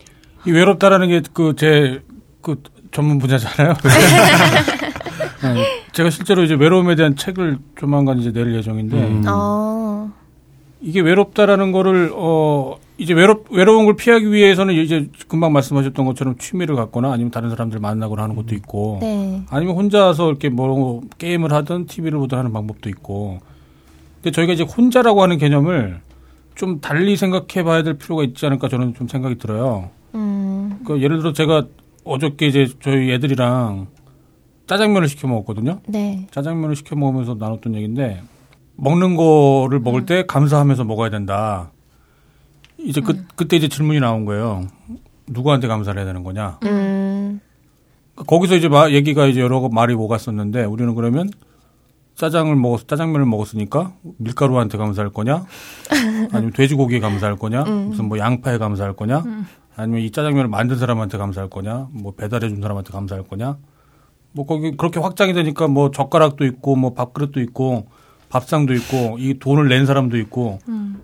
[0.46, 3.74] 이 외롭다라는 게 그제그 전문 분야잖아요.
[5.42, 9.24] 네, 제가 실제로 이제 외로움에 대한 책을 조만간 이제 낼 예정인데 음.
[9.26, 10.10] 어.
[10.80, 16.76] 이게 외롭다라는 거를 어 이제 외롭 외로운 걸 피하기 위해서는 이제 금방 말씀하셨던 것처럼 취미를
[16.76, 19.42] 갖거나 아니면 다른 사람들 만나거나 하는 것도 있고 네.
[19.50, 23.40] 아니면 혼자서 이렇게 뭐 게임을 하든 TV를 보든 하는 방법도 있고
[24.22, 26.00] 근데 저희가 이제 혼자라고 하는 개념을
[26.54, 29.90] 좀 달리 생각해 봐야 될 필요가 있지 않을까 저는 좀 생각이 들어요.
[30.14, 30.78] 음.
[30.86, 31.66] 그 예를 들어 제가
[32.04, 33.88] 어저께 이제 저희 애들이랑
[34.68, 35.80] 짜장면을 시켜 먹었거든요.
[35.88, 36.28] 네.
[36.30, 38.22] 짜장면을 시켜 먹으면서 나눴던 얘기인데
[38.76, 40.06] 먹는 거를 먹을 음.
[40.06, 41.72] 때 감사하면서 먹어야 된다.
[42.84, 44.66] 이제 그 그때 이제 질문이 나온 거예요.
[45.26, 46.58] 누구한테 감사를 해야 되는 거냐?
[46.64, 47.40] 음.
[48.14, 51.30] 거기서 이제 마- 얘기가 이제 여러 말이 오갔었는데 우리는 그러면
[52.14, 55.44] 짜장을 먹었 짜장면을 먹었으니까 밀가루한테 감사할 거냐?
[56.32, 57.62] 아니면 돼지고기에 감사할 거냐?
[57.64, 57.88] 음.
[57.88, 59.24] 무슨 뭐 양파에 감사할 거냐?
[59.76, 61.88] 아니면 이 짜장면을 만든 사람한테 감사할 거냐?
[61.92, 63.56] 뭐 배달해 준 사람한테 감사할 거냐?
[64.32, 67.86] 뭐 거기 그렇게 확장이 되니까 뭐 젓가락도 있고 뭐 밥그릇도 있고
[68.28, 70.58] 밥상도 있고 이 돈을 낸 사람도 있고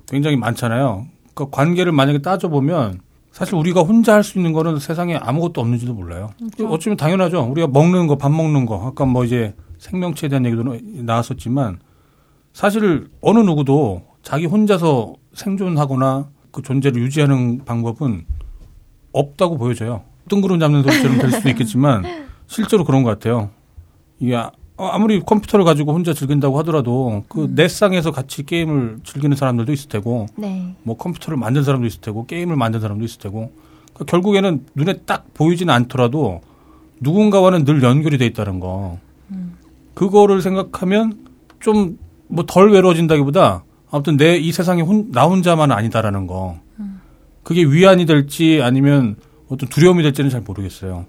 [0.09, 1.07] 굉장히 많잖아요.
[1.39, 5.95] 그 관계를 만약에 따져 보면 사실 우리가 혼자 할 수 있는 거는 세상에 아무것도 없는지도
[5.95, 6.31] 몰라요.
[6.69, 7.43] 어쩌면 당연하죠.
[7.43, 10.65] 우리가 먹는 거, 밥 먹는 거, 아까 뭐 이제 생명체에 대한 얘기도
[11.05, 11.79] 나왔었지만
[12.53, 18.25] 사실 어느 누구도 자기 혼자서 생존하거나 그 존재를 유지하는 방법은
[19.13, 20.03] 없다고 보여져요.
[20.29, 22.03] 뜬구름 잡는 소리처럼 될 수도 있겠지만
[22.49, 23.51] 실제로 그런 것 같아요.
[24.19, 24.37] 이게
[24.79, 30.27] 아- 아무리 컴퓨터를 가지고 혼자 즐긴다고 하더라도 그 넷상에서 같이 게임을 즐기는 사람들도 있을 테고
[30.37, 30.75] 네.
[30.85, 33.53] 뭐 컴퓨터를 만든 사람도 있을 테고 게임을 만든 사람도 있을 테고
[33.93, 36.41] 그러니까 결국에는 눈에 딱 보이지는 않더라도
[37.01, 38.99] 누군가와는 늘 연결이 돼 있다는 거
[39.95, 41.19] 그거를 생각하면
[41.61, 41.97] 좀
[42.31, 46.59] 뭐 덜 외로워진다기보다 아무튼 내 이 세상에 혼, 나 혼자만 아니다라는 거
[47.43, 49.17] 그게 위안이 될지 아니면
[49.49, 51.07] 어떤 두려움이 될지는 잘 모르겠어요.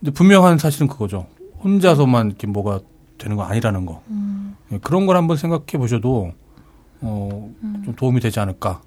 [0.00, 1.26] 근데 분명한 사실은 그거죠.
[1.64, 2.80] 혼자서만 이렇게 뭐가
[3.18, 4.02] 되는 거 아니라는 거.
[4.72, 6.32] 예, 그런 걸 한번 생각해 보셔도
[7.00, 7.50] 어,
[7.84, 8.82] 좀 도움이 되지 않을까.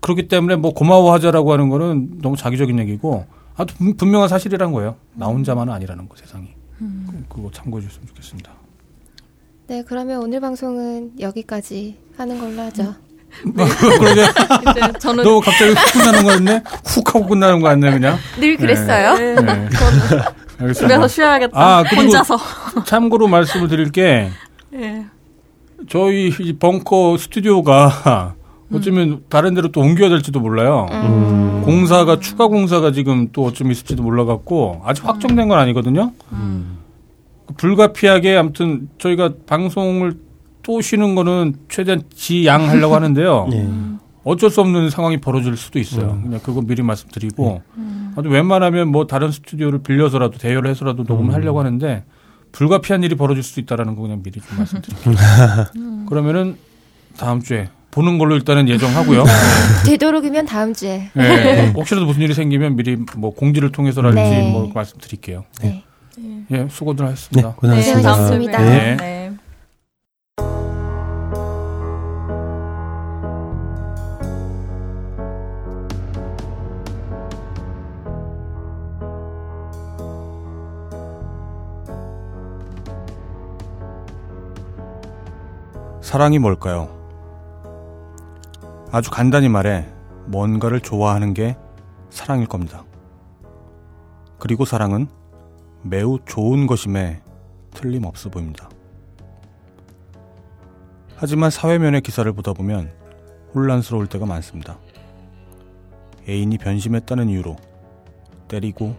[0.00, 4.96] 그렇기 때문에 뭐 고마워하자라고 하는 거는 너무 자기적인 얘기고 아주 분- 분명한 사실이란 거예요.
[5.14, 6.48] 나 혼자만은 아니라는 거 세상이.
[6.78, 8.50] 그, 그거 참고해 주셨으면 좋겠습니다.
[9.68, 12.94] 네, 그러면 오늘 방송은 여기까지 하는 걸로 하죠.
[13.80, 14.22] 그러게
[14.70, 16.62] 이제 저는 너 갑자기 훅 끝나는 거였네?
[16.84, 18.16] 훅 하고 끝나는 거 아니네 그냥?
[18.38, 19.14] 늘 그랬어요.
[19.14, 19.68] 네, 네.
[20.60, 20.74] 알겠습니다.
[20.74, 21.52] 집에서 쉬어야겠다.
[21.60, 22.38] 아, 그리고- 혼자서.
[22.86, 24.28] 참고로 말씀을 드릴 게
[24.74, 25.04] 예.
[25.88, 28.34] 저희 이 벙커 스튜디오가
[28.72, 30.86] 어쩌면 다른 데로 또 옮겨야 될지도 몰라요.
[30.92, 31.62] 음.
[31.64, 36.12] 공사가 추가 공사가 지금 또 어쩜 있을지도 몰라갖고 아직 확정된 건 아니거든요.
[37.56, 40.14] 불가피하게 아무튼 저희가 방송을
[40.62, 43.48] 또 쉬는 거는 최대한 지양하려고 하는데요.
[43.52, 43.68] 예.
[44.24, 46.20] 어쩔 수 없는 상황이 벌어질 수도 있어요.
[46.22, 47.60] 그냥 그거 미리 말씀드리고
[48.14, 52.04] 아주 웬만하면 뭐 다른 스튜디오를 빌려서라도 대여를 해서라도 녹음을 하려고 하는데
[52.52, 55.14] 불가피한 일이 벌어질 수도 있다라는 거 그냥 미리 좀 말씀드릴게요.
[56.08, 56.56] 그러면은
[57.16, 59.24] 다음 주에 보는 걸로 일단은 예정하고요.
[59.86, 61.10] 되도록이면 다음 주에.
[61.14, 61.72] 네.
[61.74, 64.50] 혹시라도 무슨 일이 생기면 미리 뭐 공지를 통해서라든지 네.
[64.50, 65.44] 뭐 말씀드릴게요.
[65.62, 65.82] 네.
[66.50, 67.54] 예, 수고들 네, 하셨습니다.
[67.54, 68.12] 고생하셨습니다.
[68.12, 68.96] 고생하셨습니다.
[68.96, 69.31] 네.
[86.12, 86.90] 사랑이 뭘까요?
[88.90, 89.88] 아주 간단히 말해
[90.26, 91.56] 뭔가를 좋아하는 게
[92.10, 92.84] 사랑일 겁니다.
[94.38, 95.08] 그리고 사랑은
[95.80, 97.22] 매우 좋은 것임에
[97.70, 98.68] 틀림없어 보입니다.
[101.16, 102.92] 하지만 사회면의 기사를 보다 보면
[103.54, 104.76] 혼란스러울 때가 많습니다.
[106.28, 107.56] 애인이 변심했다는 이유로
[108.48, 108.96] 때리고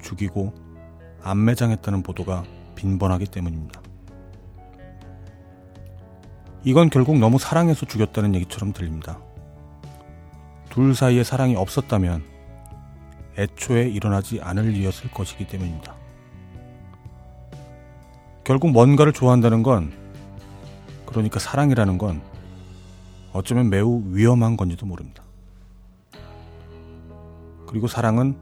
[0.00, 0.54] 죽이고
[1.24, 2.44] 안매장했다는 보도가
[2.76, 3.81] 빈번하기 때문입니다.
[6.64, 9.18] 이건 결국 너무 사랑해서 죽였다는 얘기처럼 들립니다.
[10.70, 12.22] 둘 사이에 사랑이 없었다면
[13.36, 15.94] 애초에 일어나지 않을 일이었을 것이기 때문입니다.
[18.44, 19.92] 결국 뭔가를 좋아한다는 건
[21.06, 22.22] 그러니까 사랑이라는 건
[23.32, 25.22] 어쩌면 매우 위험한 건지도 모릅니다.
[27.66, 28.36] 그리고 사랑은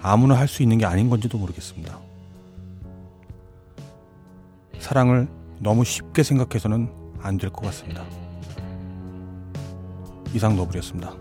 [0.00, 1.98] 아무나 할 수 있는 게 아닌 건지도 모르겠습니다.
[4.78, 5.28] 사랑을
[5.58, 8.04] 너무 쉽게 생각해서는 안 될 것 같습니다.
[10.34, 11.14] 이상 너블이었습니다.